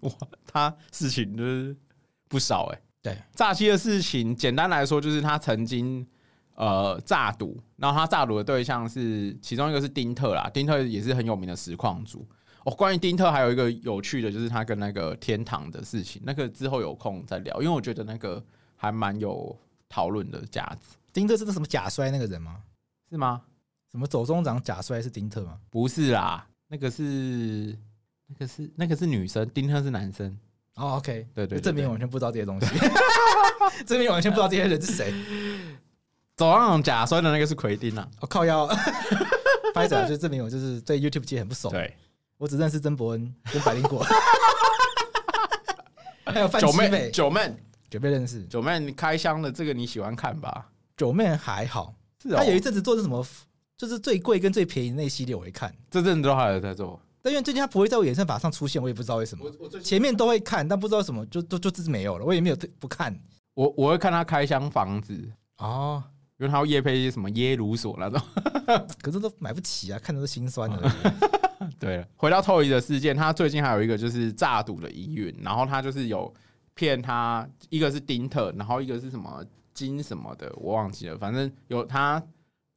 [0.02, 0.12] 哇，
[0.46, 1.74] 他事情就是
[2.28, 2.84] 不少哎、欸。
[3.02, 6.06] 对，诈欺的事情，简单来说就是他曾经。
[6.60, 12.28] 呃，诈赌，然后他诈赌的对象是其中一个是丁特啦，丁特也是很有名的实况主
[12.66, 12.72] 哦。
[12.76, 18.44] 关于丁特还有一个有趣的，就是他跟那个天堂的事情，那个之后有空再聊，因为我觉得那个
[18.76, 20.98] 还蛮有讨论的价值。
[21.14, 22.58] 丁特是那什么假摔那个人吗？
[23.10, 23.42] 是吗？
[23.90, 25.58] 什么走中长假摔是丁特吗？
[25.70, 27.74] 不是啦，那个是
[28.28, 30.38] 那个是那个是女生，丁特是男生。
[30.76, 32.68] 哦，OK，对对，证明我完全不知道这些东西，
[33.88, 35.14] 证明完全不知道这些人是谁。
[36.40, 38.66] 走廊假摔的那个是奎丁啊，我、哦、靠腰，
[39.76, 41.70] 拍手就证明我就是对 YouTube 界很不熟。
[41.70, 41.94] 对，
[42.38, 44.02] 我只认识曾伯恩跟百灵果，
[46.24, 47.54] 还有范九妹，九妹，
[47.90, 48.42] 九妹认识。
[48.46, 50.70] 九妹，你开箱的这个你喜欢看吧？
[50.96, 52.38] 九妹还好，是哦。
[52.38, 53.22] 他有一阵子做的什么，
[53.78, 55.76] 就是最贵跟最便宜的那一系列，我会看。
[55.92, 59.46] 这阵子都还有在做，但因为最近他不会在我演算法上出现，我也不知道为什么。
[59.84, 63.14] 前面都会看，但不知道什么就就就就是没有了，我也没有不看。
[63.56, 66.02] 我我会看他开箱房子哦。
[66.40, 68.22] 因为他要夜配一些什么耶鲁索那种，
[69.02, 70.92] 可是都买不起啊，看着都心酸的。
[71.78, 76.34] 对了，回到 Toy 的事件，他最近还有一个就是诈赌的疑云，然后他就是有
[76.74, 79.44] 骗他，一个是丁特，然后一个是什么
[79.74, 82.24] 金什么的，我忘记了，反正有他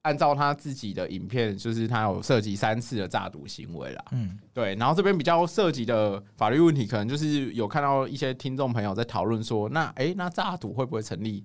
[0.03, 4.05] 按照他自己的影片，就是他有涉及三次的诈赌行为啦。
[4.11, 11.45] 嗯，对，然后这边比较涉及的法律问题，可能就是有看到一些听众朋友在讨论说，那哎、欸，那诈赌会不会成立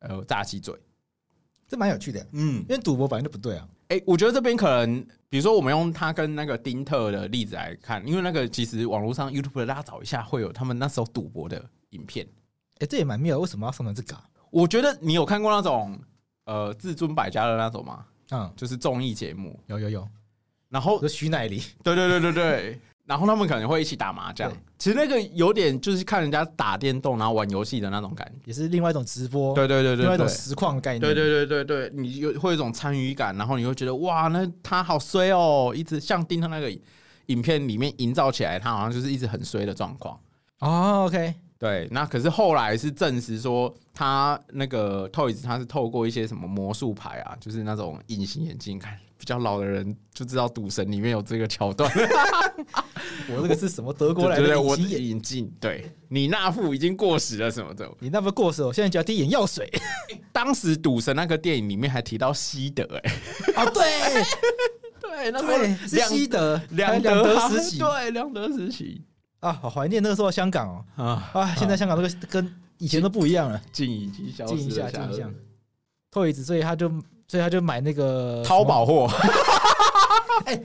[0.00, 0.74] 呃诈欺罪？
[1.68, 3.68] 这蛮有趣的，嗯，因为赌博本来就不对啊。
[3.88, 12.26] 哎，我觉得这边可能，比如说我们用他跟那个丁特的例子来看，因为那个其实网络上 YouTube 大家找一下会有他们那时候赌博的影片，
[12.78, 14.18] 哎，这也蛮妙，为什么要上传这个？
[14.50, 15.98] 我觉得你有看过那种
[16.46, 18.04] 呃至尊百家的那种吗？
[18.30, 20.08] 嗯，就是综艺节目，有有有。
[20.70, 22.80] 然后徐乃麟，对对对对对。
[23.08, 36.70] 然后他们可能会一起打麻将，其实那个有点就是看人家打电动然后玩游戏的那种感觉，也是另外一种直播，对对对对，另外一种实况的概念，对对对对对，你有会有一种参与感，然后你会觉得哇，那他好衰哦，一直像盯他那个
[37.26, 40.20] 影片里面营造起来，他好像就是一直很衰的状况。
[40.58, 48.96] 哦，OK，对，那可是后来是证实说，他那个 Toys 他是透过一些什么魔术牌啊，就是那种隐形眼镜看。
[49.20, 51.90] 比较老的人就知道《赌神》里面有这个桥段。
[53.28, 55.52] 我这个是什么德国来的隐形眼镜？
[55.60, 57.90] 对，你那副已经过时了什么的？
[57.98, 59.68] 你那副过时，我现在就要滴眼药水。
[60.30, 63.12] 当时《赌神》那个电影里面还提到西德，哎，
[63.56, 64.22] 哦，对，
[65.02, 69.02] 对，那对是西德，两两德时期，对，两德时期
[69.40, 75.28] 啊，好怀念那个时候香港哦，啊啊，现在香港这个跟以前都不一样了，静已经消失了，静一下，静一下，
[76.10, 76.90] 透一次，所以他就。
[77.30, 79.06] 所以他就买那个淘宝货，
[80.46, 80.58] 哎，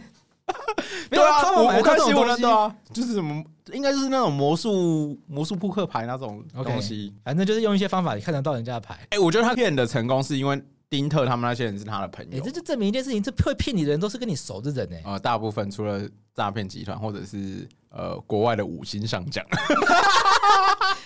[1.11, 3.43] 没有，他们买这种东西啊，就是什么，
[3.73, 8.97] 应该就是那种魔术魔术扑克牌那种东西，反正就是用一些方法，你看得到人家的牌。
[9.09, 10.63] 哎，我觉得他骗的成功是因为
[10.93, 14.97] 丁特他们那些人是他的朋友，哎，这就证明一件事情，这会骗你的人都是跟你熟的人呢。
[15.03, 19.43] 呃，大部分除了诈骗集团或者是呃国外的五星上将。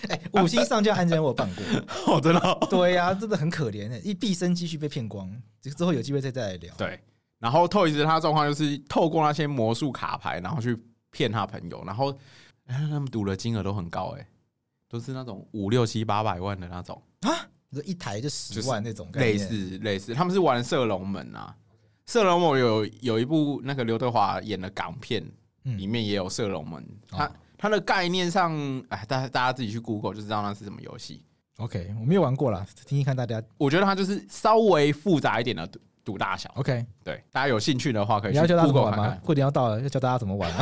[0.09, 5.29] 哎，五星上将案件我有办过，我， 真的，对呀，真的很可怜哎，一毕生积蓄被骗光，
[5.61, 6.73] 这个之后有机会再再来聊。
[6.77, 6.99] 对，
[7.39, 10.77] 然后 Toys 他的状况就是透过那些魔术卡牌，然后去
[11.11, 12.13] 骗他朋友，然后
[12.67, 14.27] 他们赌的金额都很高，哎，
[14.89, 17.01] 都是那种五六七八百万的那种。
[17.21, 17.31] 啊，
[17.69, 21.55] 你说一台就十万那种，类似类似，他们是玩射龙门啊，
[22.05, 25.23] 射龙门有有一部那个刘德华演的港片，
[25.63, 27.31] 里面也有射龙门，它。
[27.59, 28.55] 它的概念上，
[28.89, 31.23] 哎，大家大家自己去 Google 就知道那是什么游戏。
[31.57, 33.41] OK，我没有玩过啦，听听看大家。
[33.57, 36.51] 我觉得它就是稍微复杂一点的赌赌大小。
[36.53, 38.55] OK，对，大家有兴趣的话可以去 Google 看看。
[38.55, 39.17] 你要教大家怎么玩吗？
[39.23, 40.59] 过年要到了，要教大家怎么玩吗？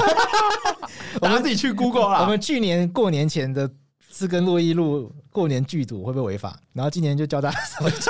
[1.19, 2.21] 我们自己去 Google 啦。
[2.23, 3.69] 我们去年过年前的
[4.15, 6.57] 是跟洛伊路过年剧组会不会违法？
[6.71, 8.09] 然后今年就教大家怎么去。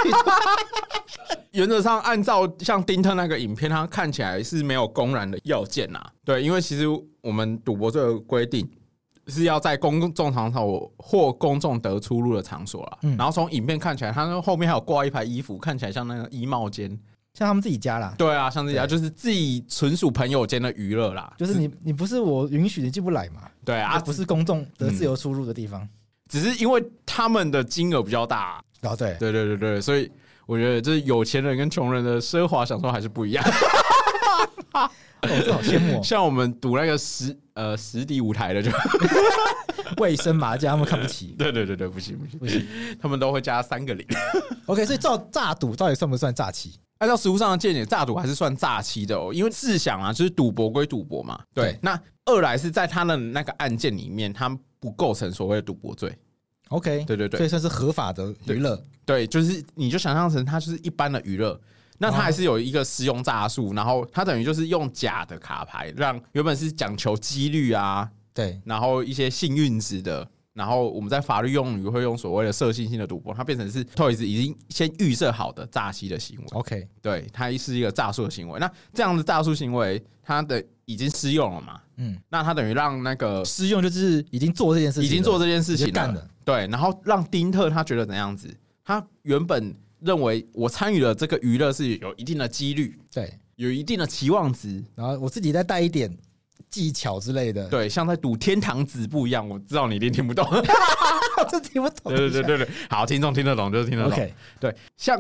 [1.51, 5.99] 原则上，按照像丁特那个影片，它看起来是没有公然的要件呐。
[6.23, 6.85] 对，因为其实
[7.21, 8.69] 我们赌博这个规定
[9.27, 12.99] 是要在公众场所或公众得出入的场所啦。
[13.17, 16.89] 然后从影片看起来，它后面还有挂一排衣服，看起来像那个衣帽间，
[17.33, 18.13] 像他们自己家啦。
[18.17, 21.33] 对啊，像自己家，就是自己纯属朋友间的娱乐啦。
[21.37, 23.49] 就是你你不是我允许你进不来嘛？
[23.65, 25.87] 对啊，不是公众的自由出入的地方。
[26.29, 28.61] 只是因为他们的金额比较大。
[28.81, 30.11] 啊，对对对对对，所以。
[30.47, 33.43] 我觉得就是有钱人跟穷人的奢华享受还是不一样。
[34.73, 34.87] 哦，
[35.43, 36.03] 这好羡慕。
[36.03, 38.69] 像我们赌那个实呃实体舞台的就
[39.97, 41.33] 卫生麻将，他们看不起。
[41.39, 42.63] 对对对对，不行不行不行，
[43.01, 44.05] 他们都会加三个零。
[44.67, 46.79] OK，所以照诈赌到底算不算诈欺？
[46.99, 49.33] 按照实务上的见解，诈赌还是算诈欺的哦。
[49.33, 51.39] 因为试想啊，就是赌博归赌博嘛。
[51.55, 51.71] 对。
[51.71, 54.49] 对那二来是在他的那个案件里面，他
[54.79, 56.15] 不构成所谓的赌博罪。
[56.69, 58.81] OK，对对对，所以算是合法的娱乐。
[59.05, 61.59] 对，就是你就想象成它就是一般的娱乐，
[61.99, 76.45] 那它还是有一个使用诈术，然后它等于就是用假的卡牌，让原本是讲求几率啊，对，然后一些幸运值的，然后我们在法律用语会用所谓的设性性的赌博，它变成是 Toys 已经先预设好的诈欺的行为。
[76.51, 78.57] OK，对，它是一个诈术的行为。
[78.57, 81.81] 那这样的诈术行为，它的已经施用了嘛？
[81.97, 86.25] 嗯，那它等于让那个施用就是已经做这件事情，已经做这件事情干了。
[86.45, 88.47] 对，然后让丁特他觉得怎样子？
[88.81, 96.09] 他原本认为我参与了这个娱乐是有一定的几率，对，有一定的期望值，然后我自己再带一点
[96.69, 99.47] 技巧之类的，对，像在赌天堂子不一样。
[99.47, 100.47] 我知道你一定听不懂，
[101.49, 102.13] 这听不懂。
[102.13, 104.29] 对对对对对，好，听众听得懂就是听得懂。
[104.59, 105.19] 对，像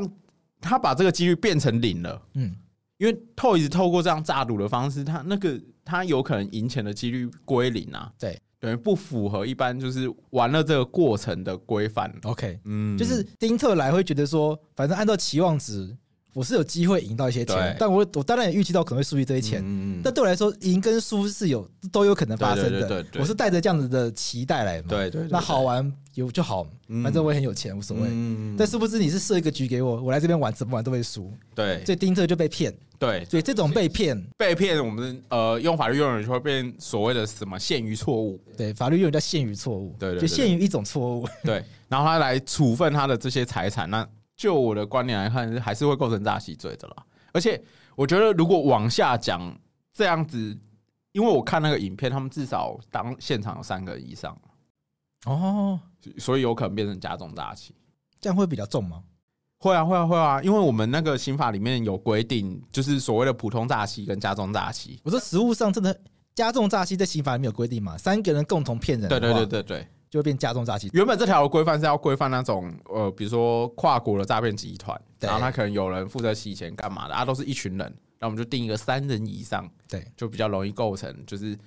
[0.59, 2.55] 他把这个几率变成零了，嗯，
[2.97, 8.39] 因为透一直透过这样诈赌的方式，他那个他有可能赢钱的几率归零啊，对。
[8.57, 12.11] 等于不符合一般就是玩了这个过程的规范。
[12.23, 15.95] OK，嗯，就是丁特来会觉得说，反正按照期望值，
[16.35, 19.61] 我是有机会赢到一些钱，但我我当然也预期到可能会输一堆钱。
[19.63, 23.05] 嗯，但对我来说，赢跟输是有都有可能发生的。
[23.17, 24.87] 我是带着这样子的期待来嘛。
[24.89, 26.67] 对对，那好玩有就好，
[27.01, 28.09] 反正我也很有钱，无所谓。
[28.57, 31.31] 但殊不知你是设一个局给我，我来这边玩怎么玩都会输。
[31.55, 32.75] 对，所以丁特就被骗。
[32.99, 38.37] 对，所以这种被骗，被骗，我们呃用法律用语就会变所谓的什么限于错误。
[38.57, 39.95] 对，法律用语叫限于错误。
[39.97, 41.25] 对对，就限于一种错误。
[41.43, 44.05] 对，然后他来处分他的这些财产，那
[44.35, 46.95] 就我的观点来看，还是会构成诈欺罪的啦。
[47.31, 47.61] 而且
[47.95, 49.57] 我觉得，如果往下讲
[49.93, 50.57] 这样子，
[51.11, 54.37] 因为我看那个影片，他们至少当现场有三个人以上。
[55.25, 55.79] 哦，
[56.17, 57.73] 所以有可能变成加重诈欺。
[58.19, 59.03] 这样会比较重吗？
[59.59, 64.99] 会啊，会啊，会啊，因为我们那个刑法里面有规定，就是所谓的普通诈欺跟加重诈欺。
[65.03, 65.97] 我说实务上真的
[66.35, 67.97] 加重诈欺在刑法里面有规定吗？
[67.97, 70.89] 三个人共同骗人，对对对对对，就会变加重诈欺。
[70.93, 81.57] 原本这条规范是要规范那种呃，比如说跨国的诈骗集团，然后他可能有人负责洗钱干嘛的，啊，都是一群人，那我们就定一个三人以上，对，就比较容易构成，就是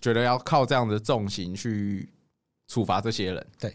[0.00, 2.08] 觉得要靠这样的重刑去
[2.68, 3.70] 处罚这些人，对，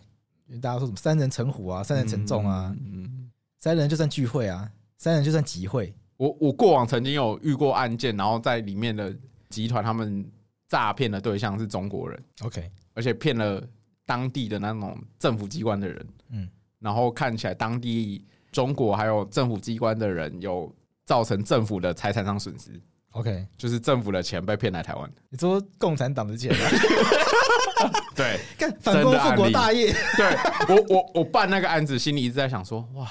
[0.48, 3.30] 因为大家说什么三人成虎啊，三人成众啊，嗯。
[3.64, 4.68] 三人就算聚会啊，
[4.98, 5.94] 三人就算集会。
[6.18, 9.16] 我我过往曾经有遇过案件，然后在里面的
[9.50, 10.26] 集团，他们
[10.68, 13.64] 诈骗的对象是中国人，OK，而且骗了
[14.12, 16.50] 当地的那种政府机关的人，嗯，
[16.80, 20.70] 然后看起来当地中国还有政府机关的人有
[21.06, 22.72] 造成政府的财产上损失
[23.12, 25.10] ，OK，就是政府的钱被骗来台湾。
[25.30, 26.54] 你说共产党的钱？
[28.14, 29.94] 对，干反攻复国大业。
[30.18, 33.08] 对我我我办那个案子，心里一直在想说，哇。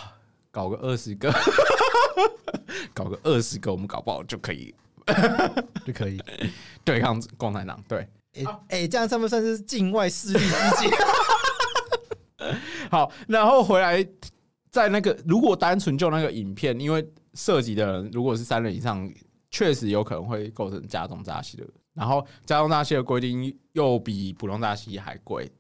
[0.53, 1.33] 搞个二十个，
[2.93, 4.75] 搞个二十个，我们搞不好就可以，
[5.87, 6.21] 就可以
[6.85, 7.81] 对抗共产党。
[7.87, 10.91] 对，哎、欸欸，这样算不算是境外势力之间？
[12.91, 14.07] 好，然后回来，
[14.71, 19.09] 在那个如果单纯就那个影片，因为涉及的人如果是三人以上，
[19.51, 21.67] 确实有可能会构成加重诈欺的。
[21.93, 25.51] 然后加重诈欺的规定又比普通诈欺还贵，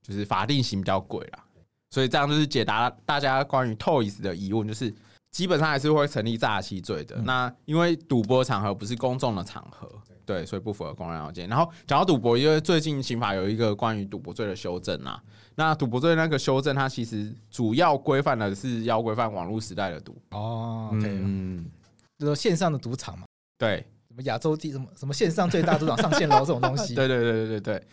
[0.00, 1.44] 就是法定刑比较贵啦。
[1.90, 4.94] 所以这样就是解答大家关于 Toys 的疑问，就是
[5.30, 7.16] 基本上还是会成立诈欺罪的。
[7.22, 9.90] 那因为赌博场合不是公众的场合，
[10.32, 11.46] 对，所以不符合公然要件。
[11.46, 15.22] 然后讲到赌博，因为最近刑法有一个关于赌博罪的修正啊，
[15.56, 21.70] 那赌博罪那个修正，它其实主要规范的是要规范网络时代的赌哦，嗯，
[22.18, 23.26] 就说线上的赌场嘛，
[23.58, 27.86] 对，什么亚洲第什么什么线上最大赌场上线楼这种东西， 对对对对对对。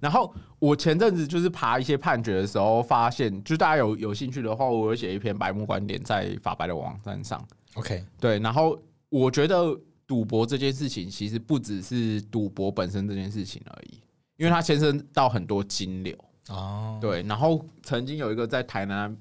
[0.00, 7.46] 然后我前阵子就是爬一些判决的时候，发现，就大家有有兴趣的话，我会写一篇白目观点在法白的网站上。
[7.74, 8.38] OK，对。
[8.38, 8.78] 然后
[9.10, 14.00] 我觉得赌博这件事情其实不只是赌博本身这件事情而已，
[14.36, 16.16] 因为它牵涉到很多金流。
[16.48, 17.22] 哦，对。
[17.22, 19.16] 然后曾经有一个在台南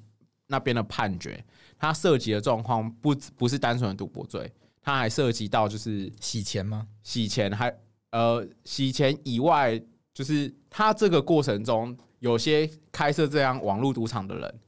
[0.47, 1.43] 那边的判决，
[1.77, 6.88] 它涉及的状况不不是单纯的赌博罪，它还涉及到就是洗钱吗？
[7.01, 7.75] 洗钱还
[8.11, 9.81] 呃洗钱以外。
[10.15, 14.59] 就是他这个过程中，有些开设这样网络赌场的人，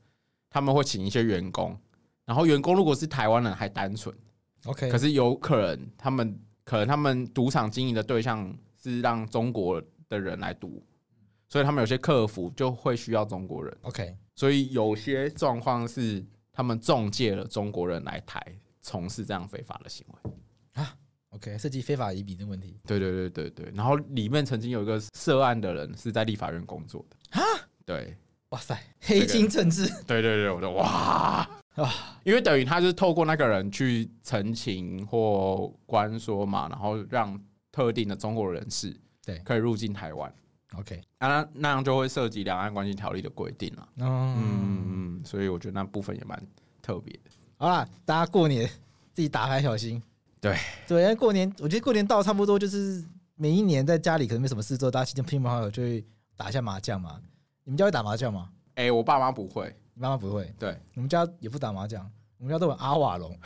[0.49, 1.77] 他们会请一些员工，
[2.25, 4.11] 然后员工如果是台湾人还单纯
[4.65, 10.85] ，OK，可是有可能他们可能他们赌场经营的对象是让中国的人来赌，
[11.49, 18.41] 所以他们有些客服就会需要中国人，OK，所以有些状况是他们中介了中国人来台
[18.81, 20.31] 从事这样非法的行为
[20.73, 20.95] 啊。
[21.31, 22.79] OK，涉及非法移民的问题。
[22.87, 27.43] 对对对对对，然后里面曾经有一个涉案的人是在立法院工作的啊。
[27.85, 28.15] 对，
[28.49, 29.85] 哇塞，黑金政治。
[30.07, 37.39] 对对对，我说哇啊，因为等于他是透过那个人去陈情或关说嘛，然后让
[37.71, 38.95] 特定的中国人士
[39.25, 40.33] 对可以入境台湾。
[40.77, 43.89] OK，那那样就会涉及两岸关系条例的规定了。
[43.97, 46.41] 嗯嗯，所以我觉得那部分也蛮
[46.81, 47.31] 特别的。
[47.57, 48.67] 好啦，大家过年
[49.13, 50.01] 自己打牌小心。
[50.41, 50.57] 对
[50.87, 53.03] 对，因为过年，我觉得过年到差不多就是
[53.35, 56.05] 每一年在家里可能没什么事做，大家亲戚朋友就会
[56.35, 57.21] 打一下麻将嘛。
[57.63, 58.49] 你们家会打麻将吗？
[58.75, 60.53] 哎、欸，我爸妈不会，你妈妈不会。
[60.59, 63.37] 对，我们家也不打麻将，我们家都玩阿瓦隆。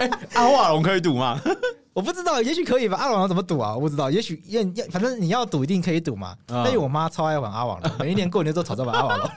[0.00, 1.40] 欸、 阿瓦隆可以赌吗？
[1.92, 2.96] 我不知道，也许可以吧。
[2.98, 3.74] 阿瓦隆怎么赌啊？
[3.74, 6.36] 我不知道，也许要要，反正你要赌一定可以赌嘛。
[6.46, 9.30] 但是我妈超爱玩阿瓦隆，每一年过年都吵着玩阿瓦隆，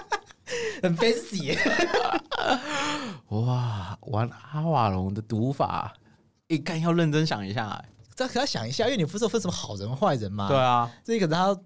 [0.82, 1.58] 很 fancy。
[3.28, 5.94] 哇，玩阿瓦隆的赌法，
[6.46, 7.82] 一看要认真想一下。
[8.14, 10.48] 这可要想一下，因为你不是说分什么好人坏人吗？
[10.48, 11.56] 对啊，这个他，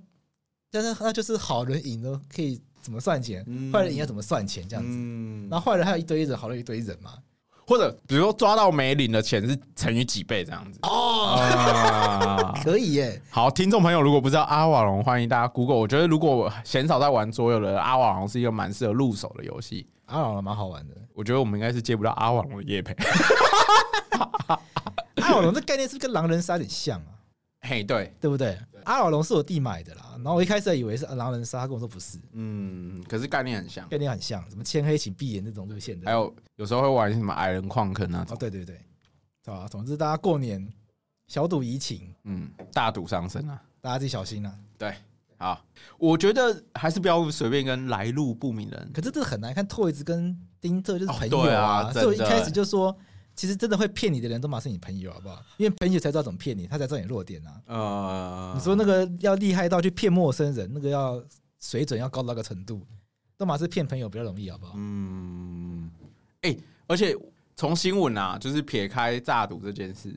[0.70, 5.48] 但是那就是好人赢了可以怎么算钱，坏人赢要怎么算钱这样子。
[5.50, 7.12] 然后坏人还有一堆人，好人一堆人嘛。
[7.64, 13.22] 或者比如说抓到没领的钱是乘以几倍这样子哦， 可以耶。
[13.30, 15.76] 好，听众朋友如果不知道阿瓦隆，欢迎大家 Google。
[15.76, 19.86] 我觉得如果鲜少在玩桌游的阿瓦隆是一个蛮适合入手的游戏。
[20.06, 22.94] 阿瓦隆蛮好玩的，我觉得我们应该是接不到阿瓦隆的业配。
[25.22, 27.21] 阿瓦隆这概念是不是跟狼人杀有点像啊？
[27.62, 28.58] 嘿，对，对不对？
[28.84, 32.18] 阿瓦隆是我弟买的啦，然后我一开始还以为是狼人杀，他跟我说不是。
[32.32, 36.06] 嗯，可是概念很像，概念很像，什么千黑请闭眼那种路线的。
[36.06, 38.26] 还有有时候会玩什么矮人矿坑啊。
[38.28, 38.76] 哦，对对对，
[39.44, 40.68] 啊，总之大家过年
[41.28, 44.52] 小赌怡情，嗯，大赌伤身啊，大家自己小心啊。
[44.76, 44.92] 对。
[45.38, 45.60] 好，
[45.98, 48.90] 我觉得还是不要随便跟来路不明人。
[48.94, 52.96] 可是这很难看，Toys 跟丁特就是朋友啊，哦、啊所以我一开始就说，
[53.34, 55.42] 其实真的会骗你的人都嘛是你朋友，好不好？
[55.56, 57.62] 因为朋友才知道怎么骗你，他才知道你弱点啊。
[57.66, 61.22] 呃，你说那个要厉害到去骗陌生人，那个要
[61.60, 62.86] 水准要高到那个程度，
[63.36, 64.74] 都嘛是骗朋友比较容易，好不好？
[64.76, 65.90] 嗯，
[66.42, 67.16] 哎、欸，而且
[67.56, 70.14] 从新闻啊，就是撇开诈赌这件事，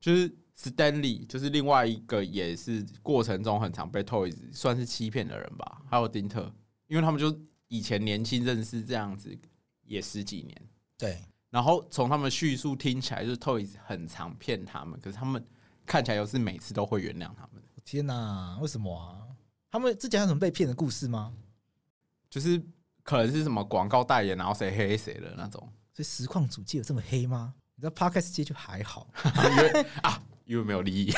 [0.00, 6.52] 就是 Stanley，就是另外一个也是过程中很常被 Toys 算是欺骗的人吧，还有丁特，
[6.86, 7.36] 因为他们就
[7.68, 9.36] 以前年轻认识这样子
[9.82, 10.62] 也十几年，
[10.96, 11.18] 对。
[11.56, 15.42] 然后从他们叙述听起来，就是 Toys 很常骗他们，可是他们
[15.86, 17.62] 看起来又是每次都会原谅他们。
[17.82, 19.24] 天哪，为什么啊？
[19.70, 21.32] 他们之前有什么被骗的故事吗？
[22.28, 22.62] 就是
[23.02, 25.58] 可能是什么广告代言，然后谁黑谁的那种。
[25.94, 27.54] 所以实况主界有这么黑吗？
[27.74, 31.10] 你知道 Podcast 界就还好，因为啊，因为没有利益，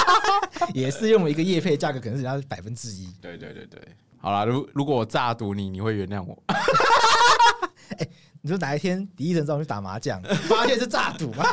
[0.72, 3.12] 也是用一个业配价格，可能是人家百分之一。
[3.20, 6.42] 对对对对，好啦，如如果我诈赌你，你会原谅我？
[6.48, 8.10] 哎、欸，
[8.46, 11.44] 你说哪一天第一人找我去打麻将，发现是诈赌吗？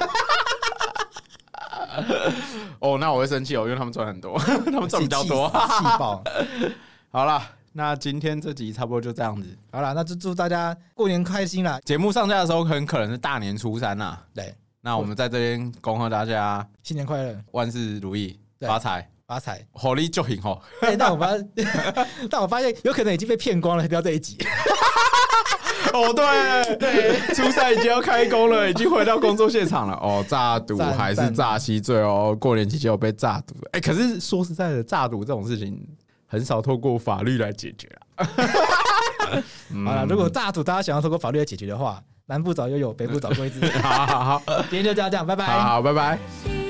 [2.78, 6.24] 哦，那我会生气哦，因为他们赚很多， 他们赚比较多，气爆。
[7.10, 7.41] 好了，
[7.72, 9.58] 那今天这集差不多就这样子。
[9.72, 11.80] 好了，那就祝大家过年开心啦！
[11.84, 14.24] 节目上架的时候很可能是大年初三啦。
[14.32, 20.62] 对，那我们在这边恭贺大家新年快乐，万事如意，发财发财，火力就行哦。
[20.82, 21.30] 哎，但我发，
[22.30, 24.38] 但我发现有可能已经被骗光了，不要这一集。
[25.94, 29.94] 哦，对对，初赛已经要开工了，已经回到工作现场了。
[30.02, 32.36] 哦，诈赌还是诈欺罪哦？
[32.39, 35.80] 过年期间有被诈赌，哎，可是说实在的，诈赌这种事情
[36.26, 38.28] 很少透过法律来解决啊。
[39.86, 43.68] 好了，如果诈赌大家想要透过法律来解决的话，南部早就有，北部早就会知道。
[43.82, 46.62] 好好好，今天就这样，这样，拜拜，好，拜拜。